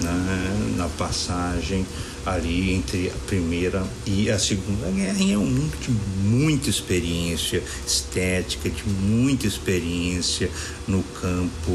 né? 0.00 0.74
na 0.76 0.88
passagem 0.88 1.84
ali 2.24 2.74
entre 2.74 3.08
a 3.08 3.26
primeira 3.26 3.86
e 4.04 4.28
a 4.30 4.38
segunda 4.38 4.90
guerra 4.90 5.16
é 5.20 5.38
um 5.38 5.46
mundo 5.46 5.78
de 5.80 5.92
muita 6.26 6.68
experiência 6.68 7.62
estética, 7.86 8.68
de 8.68 8.82
muita 8.88 9.46
experiência 9.46 10.50
no 10.88 11.04
campo 11.04 11.70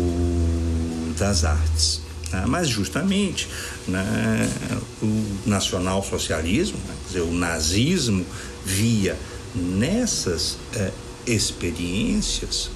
das 1.18 1.46
artes. 1.46 2.11
Né? 2.32 2.46
Mas 2.48 2.68
justamente 2.68 3.48
né, 3.88 4.50
o 5.02 5.24
nacionalsocialismo, 5.46 6.78
né, 6.88 6.96
quer 7.02 7.08
dizer, 7.08 7.22
o 7.22 7.34
nazismo, 7.34 8.26
via 8.66 9.18
nessas 9.56 10.58
eh, 10.76 10.92
experiências 11.26 12.70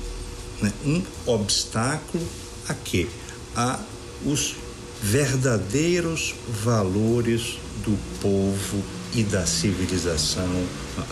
né, 0.62 0.72
um 0.86 1.02
obstáculo 1.26 2.26
a 2.68 2.74
quê? 2.74 3.08
A 3.56 3.80
os 4.26 4.56
verdadeiros 5.02 6.34
valores 6.64 7.60
do 7.84 7.98
povo 8.22 8.84
e 9.14 9.24
da 9.24 9.46
civilização 9.46 10.66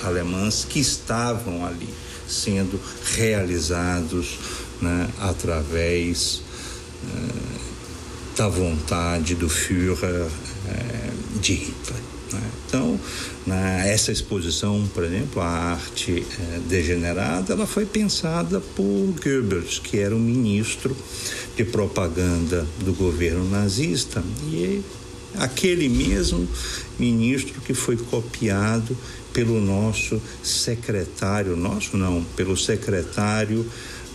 alemãs 0.03 0.65
que 0.67 0.79
estavam 0.79 1.65
ali 1.65 1.89
sendo 2.27 2.79
realizados 3.15 4.39
né, 4.81 5.07
através 5.19 6.41
eh, 7.03 7.72
da 8.35 8.47
vontade 8.47 9.35
do 9.35 9.49
Führer 9.49 10.27
é, 10.67 11.09
de 11.39 11.53
Hitler. 11.53 12.01
Né? 12.31 12.41
Então, 12.67 12.99
na, 13.45 13.85
essa 13.85 14.11
exposição, 14.11 14.87
por 14.93 15.03
exemplo, 15.03 15.41
a 15.41 15.47
arte 15.47 16.25
é, 16.39 16.59
degenerada, 16.67 17.53
ela 17.53 17.67
foi 17.67 17.85
pensada 17.85 18.59
por 18.59 19.13
Goebbels, 19.23 19.79
que 19.79 19.99
era 19.99 20.15
o 20.15 20.19
ministro 20.19 20.95
de 21.55 21.63
propaganda 21.63 22.65
do 22.83 22.93
governo 22.93 23.47
nazista 23.49 24.23
e 24.51 24.81
aquele 25.35 25.89
mesmo 25.89 26.47
ministro 26.99 27.59
que 27.61 27.73
foi 27.73 27.97
copiado 27.97 28.95
pelo 29.31 29.59
nosso 29.59 30.21
secretário, 30.43 31.55
nosso 31.55 31.97
não, 31.97 32.23
pelo 32.35 32.55
secretário 32.55 33.65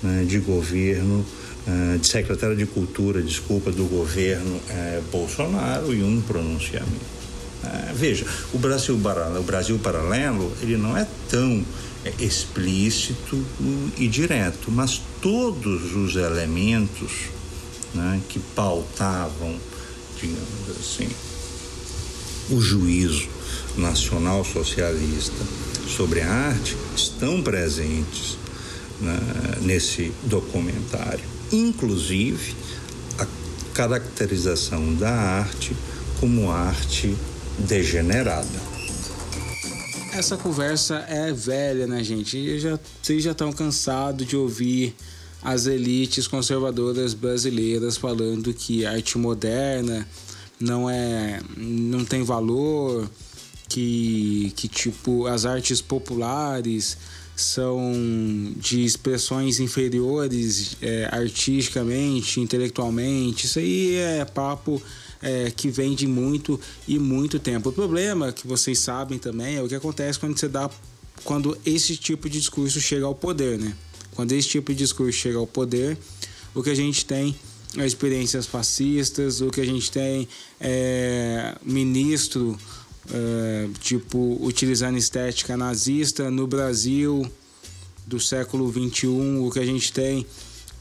né, 0.02 0.24
de 0.24 0.38
governo 0.38 1.24
de 2.00 2.06
secretário 2.06 2.56
de 2.56 2.66
Cultura, 2.66 3.20
desculpa, 3.20 3.70
do 3.70 3.84
governo 3.84 4.60
eh, 4.70 5.02
Bolsonaro 5.12 5.92
e 5.92 6.02
um 6.02 6.20
pronunciamento. 6.20 7.18
Eh, 7.64 7.92
veja, 7.94 8.24
o 8.54 8.58
Brasil, 8.58 8.94
o 8.94 9.42
Brasil 9.42 9.78
Paralelo, 9.78 10.50
ele 10.62 10.76
não 10.76 10.96
é 10.96 11.06
tão 11.28 11.64
explícito 12.18 13.44
e 13.98 14.08
direto, 14.08 14.70
mas 14.70 15.02
todos 15.20 15.94
os 15.94 16.16
elementos 16.16 17.26
né, 17.94 18.20
que 18.28 18.38
pautavam, 18.38 19.54
digamos 20.18 20.70
assim, 20.80 21.08
o 22.50 22.60
juízo 22.60 23.28
nacional 23.76 24.42
socialista 24.44 25.44
sobre 25.86 26.22
a 26.22 26.30
arte 26.30 26.76
estão 26.96 27.42
presentes 27.42 28.38
né, 29.00 29.18
nesse 29.60 30.12
documentário 30.24 31.37
inclusive 31.52 32.54
a 33.18 33.26
caracterização 33.74 34.94
da 34.94 35.10
arte 35.10 35.76
como 36.20 36.50
arte 36.50 37.16
degenerada. 37.58 38.68
Essa 40.12 40.36
conversa 40.36 41.04
é 41.08 41.32
velha, 41.32 41.86
né, 41.86 42.02
gente? 42.02 42.58
Já, 42.58 42.78
vocês 43.02 43.22
já 43.22 43.32
estão 43.32 43.52
cansados 43.52 44.26
de 44.26 44.36
ouvir 44.36 44.94
as 45.42 45.66
elites 45.66 46.26
conservadoras 46.26 47.14
brasileiras 47.14 47.96
falando 47.96 48.52
que 48.52 48.84
arte 48.84 49.16
moderna 49.16 50.06
não 50.58 50.90
é 50.90 51.40
não 51.56 52.04
tem 52.04 52.24
valor, 52.24 53.08
que, 53.68 54.52
que 54.56 54.66
tipo 54.66 55.26
as 55.26 55.44
artes 55.44 55.80
populares 55.80 56.96
são 57.42 57.92
de 58.56 58.84
expressões 58.84 59.60
inferiores 59.60 60.76
é, 60.80 61.08
artisticamente, 61.10 62.40
intelectualmente. 62.40 63.46
Isso 63.46 63.58
aí 63.58 63.96
é 63.96 64.24
papo 64.24 64.82
é, 65.22 65.50
que 65.50 65.68
vem 65.70 65.94
de 65.94 66.06
muito 66.06 66.60
e 66.86 66.98
muito 66.98 67.38
tempo. 67.38 67.68
O 67.68 67.72
problema 67.72 68.32
que 68.32 68.46
vocês 68.46 68.78
sabem 68.78 69.18
também 69.18 69.56
é 69.56 69.62
o 69.62 69.68
que 69.68 69.74
acontece 69.74 70.18
quando 70.18 70.38
você 70.38 70.48
dá 70.48 70.70
quando 71.24 71.58
esse 71.66 71.96
tipo 71.96 72.28
de 72.28 72.38
discurso 72.38 72.80
chega 72.80 73.04
ao 73.04 73.14
poder, 73.14 73.58
né? 73.58 73.74
Quando 74.14 74.32
esse 74.32 74.48
tipo 74.48 74.72
de 74.72 74.78
discurso 74.78 75.18
chega 75.18 75.38
ao 75.38 75.46
poder, 75.46 75.98
o 76.54 76.62
que 76.62 76.70
a 76.70 76.74
gente 76.74 77.04
tem 77.04 77.34
é 77.76 77.86
experiências 77.86 78.46
fascistas, 78.46 79.40
o 79.40 79.50
que 79.50 79.60
a 79.60 79.64
gente 79.64 79.90
tem 79.90 80.28
é 80.60 81.54
ministro 81.62 82.58
é, 83.12 83.68
tipo, 83.80 84.38
utilizando 84.40 84.96
estética 84.98 85.56
nazista 85.56 86.30
no 86.30 86.46
Brasil 86.46 87.30
do 88.06 88.18
século 88.18 88.70
XXI, 88.72 89.06
o 89.40 89.50
que 89.50 89.58
a 89.58 89.66
gente 89.66 89.92
tem 89.92 90.26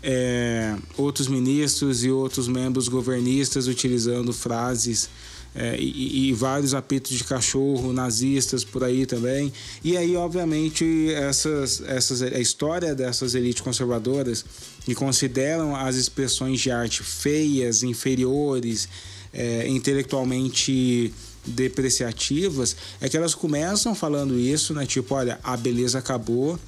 é, 0.01 0.75
outros 0.97 1.27
ministros 1.27 2.03
e 2.03 2.11
outros 2.11 2.47
membros 2.47 2.87
governistas 2.87 3.67
utilizando 3.67 4.31
frases 4.31 5.09
é, 5.55 5.75
e, 5.79 6.29
e, 6.29 6.33
vários 6.33 6.75
apitos 6.75 7.17
de 7.17 7.23
cachorro 7.23 7.91
nazistas 7.91 8.63
por 8.63 8.83
aí 8.83 9.07
também. 9.07 9.51
E 9.83 9.97
aí, 9.97 10.15
obviamente, 10.15 11.11
essas, 11.13 11.81
essas, 11.81 12.21
a 12.21 12.39
história 12.39 12.93
dessas 12.93 13.33
elites 13.33 13.61
conservadoras 13.61 14.45
que 14.85 14.93
consideram 14.93 15.75
as 15.75 15.95
expressões 15.95 16.59
de 16.59 16.69
arte 16.69 17.01
feias, 17.01 17.81
inferiores, 17.81 18.87
é, 19.33 19.67
intelectualmente 19.67 21.11
depreciativas, 21.47 22.75
é 22.99 23.09
que 23.09 23.17
elas 23.17 23.33
começam 23.33 23.95
falando 23.95 24.37
isso, 24.37 24.73
né? 24.73 24.85
Tipo, 24.85 25.15
olha, 25.15 25.39
a 25.43 25.55
beleza 25.55 25.99
acabou, 25.99 26.59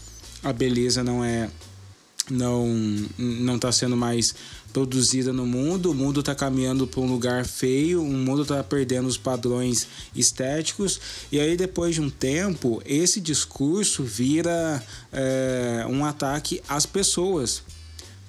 a 0.43 0.53
beleza 0.53 1.03
não 1.03 1.23
é 1.23 1.49
não 2.29 2.67
não 3.17 3.55
está 3.55 3.71
sendo 3.71 3.97
mais 3.97 4.35
produzida 4.71 5.33
no 5.33 5.45
mundo, 5.45 5.91
o 5.91 5.95
mundo 5.95 6.19
está 6.19 6.35
caminhando 6.35 6.85
para 6.85 6.99
um 7.01 7.07
lugar 7.11 7.45
feio, 7.45 8.03
o 8.03 8.05
mundo 8.05 8.43
está 8.43 8.63
perdendo 8.63 9.07
os 9.07 9.17
padrões 9.17 9.87
estéticos, 10.15 10.99
e 11.31 11.39
aí 11.39 11.57
depois 11.57 11.95
de 11.95 12.01
um 12.01 12.09
tempo, 12.09 12.81
esse 12.85 13.19
discurso 13.19 14.03
vira 14.03 14.83
é, 15.11 15.85
um 15.89 16.05
ataque 16.05 16.61
às 16.67 16.85
pessoas. 16.85 17.63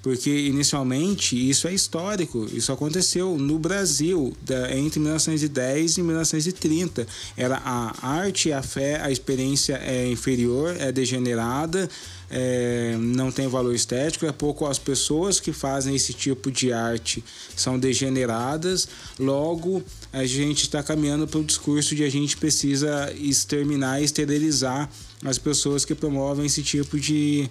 Porque 0.03 0.31
inicialmente 0.31 1.37
isso 1.37 1.69
é 1.69 1.75
histórico, 1.75 2.47
isso 2.53 2.73
aconteceu 2.73 3.37
no 3.37 3.59
Brasil 3.59 4.35
entre 4.75 4.99
1910 4.99 5.99
e 5.99 6.03
1930. 6.03 7.07
Era 7.37 7.57
a 7.63 8.07
arte, 8.07 8.51
a 8.53 8.63
fé, 8.63 9.01
a 9.03 9.11
experiência 9.11 9.75
é 9.75 10.07
inferior, 10.07 10.75
é 10.79 10.91
degenerada, 10.91 11.89
é, 12.31 12.97
não 12.99 13.33
tem 13.33 13.49
valor 13.49 13.75
estético, 13.75 14.25
é 14.25 14.33
pouco 14.33 14.65
as 14.65 14.79
pessoas 14.79 15.41
que 15.41 15.53
fazem 15.53 15.97
esse 15.97 16.13
tipo 16.13 16.51
de 16.51 16.73
arte 16.73 17.25
são 17.57 17.79
degeneradas, 17.79 18.89
logo 19.19 19.83
a 20.13 20.25
gente 20.25 20.63
está 20.63 20.83
caminhando 20.83 21.27
para 21.27 21.41
o 21.41 21.45
discurso 21.45 21.95
de 21.95 22.05
a 22.05 22.09
gente 22.09 22.37
precisa 22.37 23.13
exterminar, 23.19 24.01
esterilizar 24.01 24.89
as 25.25 25.39
pessoas 25.39 25.85
que 25.85 25.95
promovem 25.95 26.47
esse 26.47 26.63
tipo 26.63 26.99
de 26.99 27.51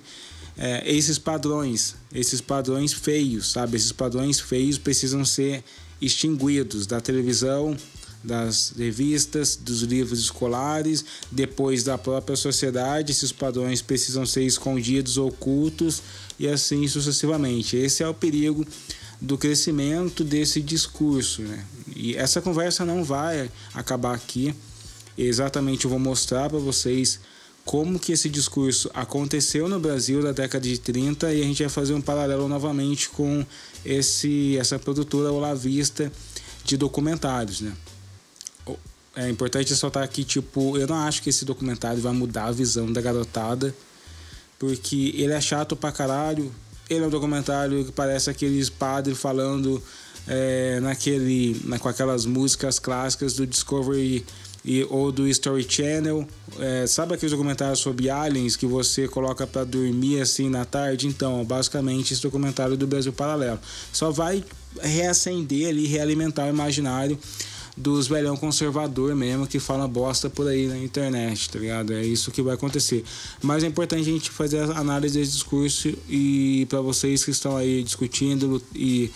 é, 0.62 0.84
esses 0.86 1.18
padrões, 1.18 1.96
esses 2.14 2.42
padrões 2.42 2.92
feios, 2.92 3.50
sabe? 3.54 3.78
Esses 3.78 3.94
padrões 3.94 4.42
feios 4.42 4.78
precisam 4.78 5.24
ser 5.24 5.64
extinguidos 6.02 6.86
da 6.86 7.00
televisão, 7.00 7.78
das 8.22 8.74
revistas, 8.78 9.56
dos 9.56 9.84
livros 9.84 10.20
escolares, 10.20 11.06
depois 11.32 11.86
da 11.86 11.98
própria 11.98 12.36
sociedade. 12.36 13.14
Esses 13.14 13.32
padrões 13.32 13.82
precisam 13.82 14.26
ser 14.26 14.44
escondidos, 14.44 15.18
ocultos 15.18 16.02
e 16.38 16.46
assim 16.46 16.86
sucessivamente. 16.90 17.78
Esse 17.78 18.04
é 18.04 18.08
o 18.08 18.14
perigo 18.14 18.68
do 19.22 19.38
crescimento 19.38 20.26
desse 20.26 20.62
discurso. 20.62 21.42
Né? 21.42 21.66
E 21.96 22.18
essa 22.18 22.42
conversa 22.42 22.84
não 22.84 23.02
vai 23.02 23.50
acabar 23.74 24.14
aqui. 24.14 24.54
Exatamente, 25.18 25.86
eu 25.86 25.90
vou 25.90 26.00
mostrar 26.00 26.50
para 26.50 26.60
vocês 26.60 27.18
como 27.70 28.00
que 28.00 28.12
esse 28.12 28.28
discurso 28.28 28.90
aconteceu 28.96 29.70
no 29.70 29.80
Brasil 29.80 30.24
da 30.24 30.32
década 30.32 30.68
de 30.68 30.80
30 30.80 31.32
e 31.32 31.42
a 31.44 31.44
gente 31.44 31.62
vai 31.62 31.70
fazer 31.70 31.94
um 31.94 32.02
paralelo 32.02 32.48
novamente 32.48 33.10
com 33.10 33.46
esse 33.86 34.58
essa 34.58 34.80
produtora 34.80 35.32
Olavista 35.32 36.12
de 36.66 36.76
documentários, 36.76 37.62
né? 37.62 37.72
É 39.16 39.30
importante 39.30 39.70
ressaltar 39.70 40.02
aqui, 40.02 40.24
tipo, 40.24 40.80
eu 40.80 40.88
não 40.88 40.96
acho 40.96 41.22
que 41.22 41.30
esse 41.30 41.46
documentário 41.46 42.02
vai 42.02 42.12
mudar 42.12 42.46
a 42.46 42.52
visão 42.52 42.92
da 42.92 43.02
garotada, 43.02 43.72
porque 44.58 45.14
ele 45.16 45.34
é 45.34 45.40
chato 45.40 45.76
pra 45.76 45.92
caralho. 45.92 46.52
Ele 46.90 47.04
é 47.04 47.08
um 47.08 47.12
documentário 47.12 47.86
que 47.86 47.92
parece 47.92 48.32
aqueles 48.32 48.68
padres 48.68 49.16
falando 49.16 49.80
é, 50.28 50.80
naquele, 50.80 51.62
na, 51.66 51.78
com 51.78 51.88
aquelas 51.88 52.26
músicas 52.26 52.80
clássicas 52.80 53.34
do 53.34 53.46
Discovery 53.46 54.26
e, 54.64 54.86
ou 54.90 55.12
do 55.12 55.28
Story 55.28 55.66
Channel. 55.68 56.28
É, 56.60 56.88
sabe 56.88 57.14
aqueles 57.14 57.32
documentários 57.32 57.80
sobre 57.80 58.10
aliens 58.10 58.56
que 58.56 58.66
você 58.66 59.08
coloca 59.08 59.46
para 59.48 59.64
dormir 59.64 60.22
assim 60.22 60.50
na 60.50 60.66
tarde? 60.66 61.08
Então, 61.08 61.44
basicamente, 61.44 62.14
esse 62.14 62.22
documentário 62.22 62.76
do 62.76 62.88
Brasil 62.88 63.14
Paralelo 63.14 63.60
só 63.92 64.12
vai 64.12 64.44
reacender 64.82 65.70
ali, 65.70 65.86
realimentar 65.88 66.46
o 66.46 66.50
imaginário 66.50 67.18
dos 67.80 68.08
velhão 68.10 68.36
conservador 68.36 69.16
mesmo 69.16 69.48
que 69.48 69.58
fala 69.58 69.88
bosta 69.88 70.30
por 70.30 70.46
aí 70.48 70.68
na 70.68 70.78
internet, 70.78 71.50
tá 71.50 71.58
ligado? 71.58 71.94
É 71.94 72.04
isso 72.04 72.30
que 72.30 72.42
vai 72.42 72.54
acontecer. 72.54 73.06
Mas 73.42 73.64
é 73.64 73.68
importante 73.68 74.02
a 74.02 74.12
gente 74.12 74.30
fazer 74.30 74.60
a 74.60 74.80
análise 74.80 75.18
desse 75.18 75.32
discurso 75.32 75.94
e 76.10 76.68
para 76.70 76.82
vocês 76.82 77.24
que 77.24 77.32
estão 77.32 77.56
aí 77.56 77.82
discutindo 77.82 78.62
e 78.76 79.10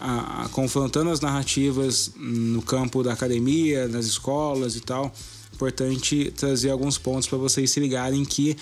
a, 0.00 0.44
a, 0.44 0.48
confrontando 0.48 1.10
as 1.10 1.20
narrativas 1.20 2.12
no 2.16 2.62
campo 2.62 3.02
da 3.02 3.12
academia, 3.12 3.88
nas 3.88 4.06
escolas 4.06 4.76
e 4.76 4.80
tal, 4.80 5.12
importante 5.52 6.32
trazer 6.36 6.70
alguns 6.70 6.98
pontos 6.98 7.28
para 7.28 7.38
vocês 7.38 7.70
se 7.70 7.80
ligarem 7.80 8.24
que 8.24 8.56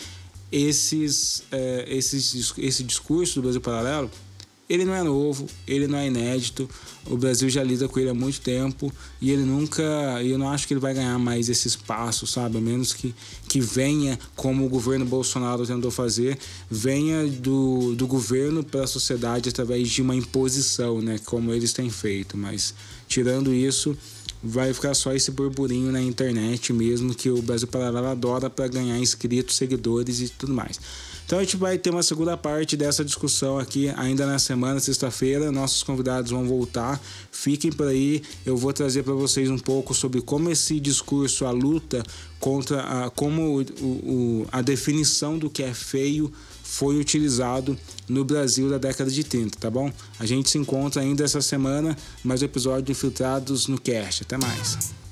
esses, 0.51 1.42
é, 1.51 1.85
esses, 1.88 2.55
esse 2.59 2.83
discurso 2.83 3.37
do 3.37 3.42
Brasil 3.42 3.61
Paralelo 3.61 4.11
ele 4.69 4.85
não 4.85 4.95
é 4.95 5.03
novo, 5.03 5.47
ele 5.67 5.87
não 5.87 5.99
é 5.99 6.09
inédito. 6.09 6.69
O 7.07 7.17
Brasil 7.17 7.49
já 7.49 7.63
lida 7.63 7.89
com 7.89 8.01
ele 8.01 8.11
há 8.11 8.15
muito 8.15 8.41
tempo 8.41 8.93
e 9.21 9.31
ele 9.31 9.43
nunca. 9.43 9.83
Eu 10.25 10.37
não 10.39 10.51
acho 10.51 10.67
que 10.67 10.75
ele 10.75 10.81
vai 10.81 10.93
ganhar 10.93 11.19
mais 11.19 11.49
esse 11.49 11.69
espaço, 11.69 12.27
sabe? 12.27 12.59
A 12.59 12.61
menos 12.61 12.93
que, 12.93 13.15
que 13.49 13.61
venha, 13.61 14.19
como 14.35 14.67
o 14.67 14.69
governo 14.69 15.05
Bolsonaro 15.05 15.65
tentou 15.65 15.91
fazer, 15.91 16.37
venha 16.69 17.27
do, 17.29 17.95
do 17.95 18.07
governo 18.09 18.65
para 18.65 18.83
a 18.83 18.87
sociedade 18.89 19.49
através 19.51 19.89
de 19.89 20.03
uma 20.03 20.17
imposição, 20.17 21.01
né? 21.01 21.21
Como 21.25 21.53
eles 21.53 21.73
têm 21.73 21.89
feito. 21.89 22.37
Mas, 22.37 22.75
tirando 23.07 23.55
isso, 23.55 23.97
vai 24.43 24.73
ficar 24.75 24.95
só 24.95 25.13
esse 25.13 25.31
burburinho 25.31 25.91
na 25.91 26.01
internet 26.01 26.73
mesmo 26.73 27.15
que 27.15 27.31
o 27.31 27.41
Brasil 27.41 27.69
Paralelo 27.69 28.07
adora 28.07 28.51
para 28.51 28.69
ganhar 28.69 28.99
inscritos, 28.99 29.57
seguidores 29.57 30.21
e 30.21 30.29
tudo 30.29 30.53
mais. 30.53 30.81
Então 31.27 31.41
a 31.41 31.43
gente 31.43 31.57
vai 31.57 31.77
ter 31.77 31.91
uma 31.91 32.05
segunda 32.05 32.37
parte 32.37 32.77
dessa 32.77 33.05
discussão 33.05 33.59
aqui 33.59 33.93
ainda 33.97 34.25
na 34.25 34.39
semana, 34.39 34.79
sexta-feira. 34.79 35.51
Nossos 35.51 35.83
convidados 35.83 36.31
vão 36.31 36.47
voltar. 36.47 37.03
Fiquem 37.33 37.73
por 37.73 37.89
aí. 37.89 38.23
Eu 38.47 38.57
vou 38.57 38.73
trazer 38.73 39.03
para 39.03 39.12
vocês 39.12 39.51
um 39.51 39.59
pouco 39.59 39.93
sobre 39.93 40.23
como 40.23 40.49
esse 40.49 40.79
discurso, 40.79 41.45
a 41.45 41.51
luta 41.51 42.05
contra 42.39 42.81
a, 42.81 43.11
como 43.11 43.61
o, 43.61 43.62
o, 43.83 44.47
a 44.53 44.62
definição 44.62 45.37
do 45.37 45.51
que 45.51 45.65
é 45.65 45.75
feio 45.75 46.33
foi 46.62 46.97
utilizado 46.97 47.77
no 48.09 48.25
Brasil 48.25 48.71
da 48.71 48.79
década 48.79 49.11
de 49.11 49.25
30, 49.25 49.59
tá 49.59 49.71
bom? 49.71 49.91
A 50.21 50.27
gente 50.27 50.49
se 50.49 50.59
encontra 50.59 51.03
ainda 51.03 51.25
essa 51.25 51.41
semana, 51.41 51.97
mais 52.23 52.41
um 52.41 52.45
episódio 52.45 52.83
de 52.83 52.93
Infiltrados 52.93 53.67
no 53.67 53.81
Cast. 53.81 54.23
Até 54.23 54.37
mais. 54.39 55.06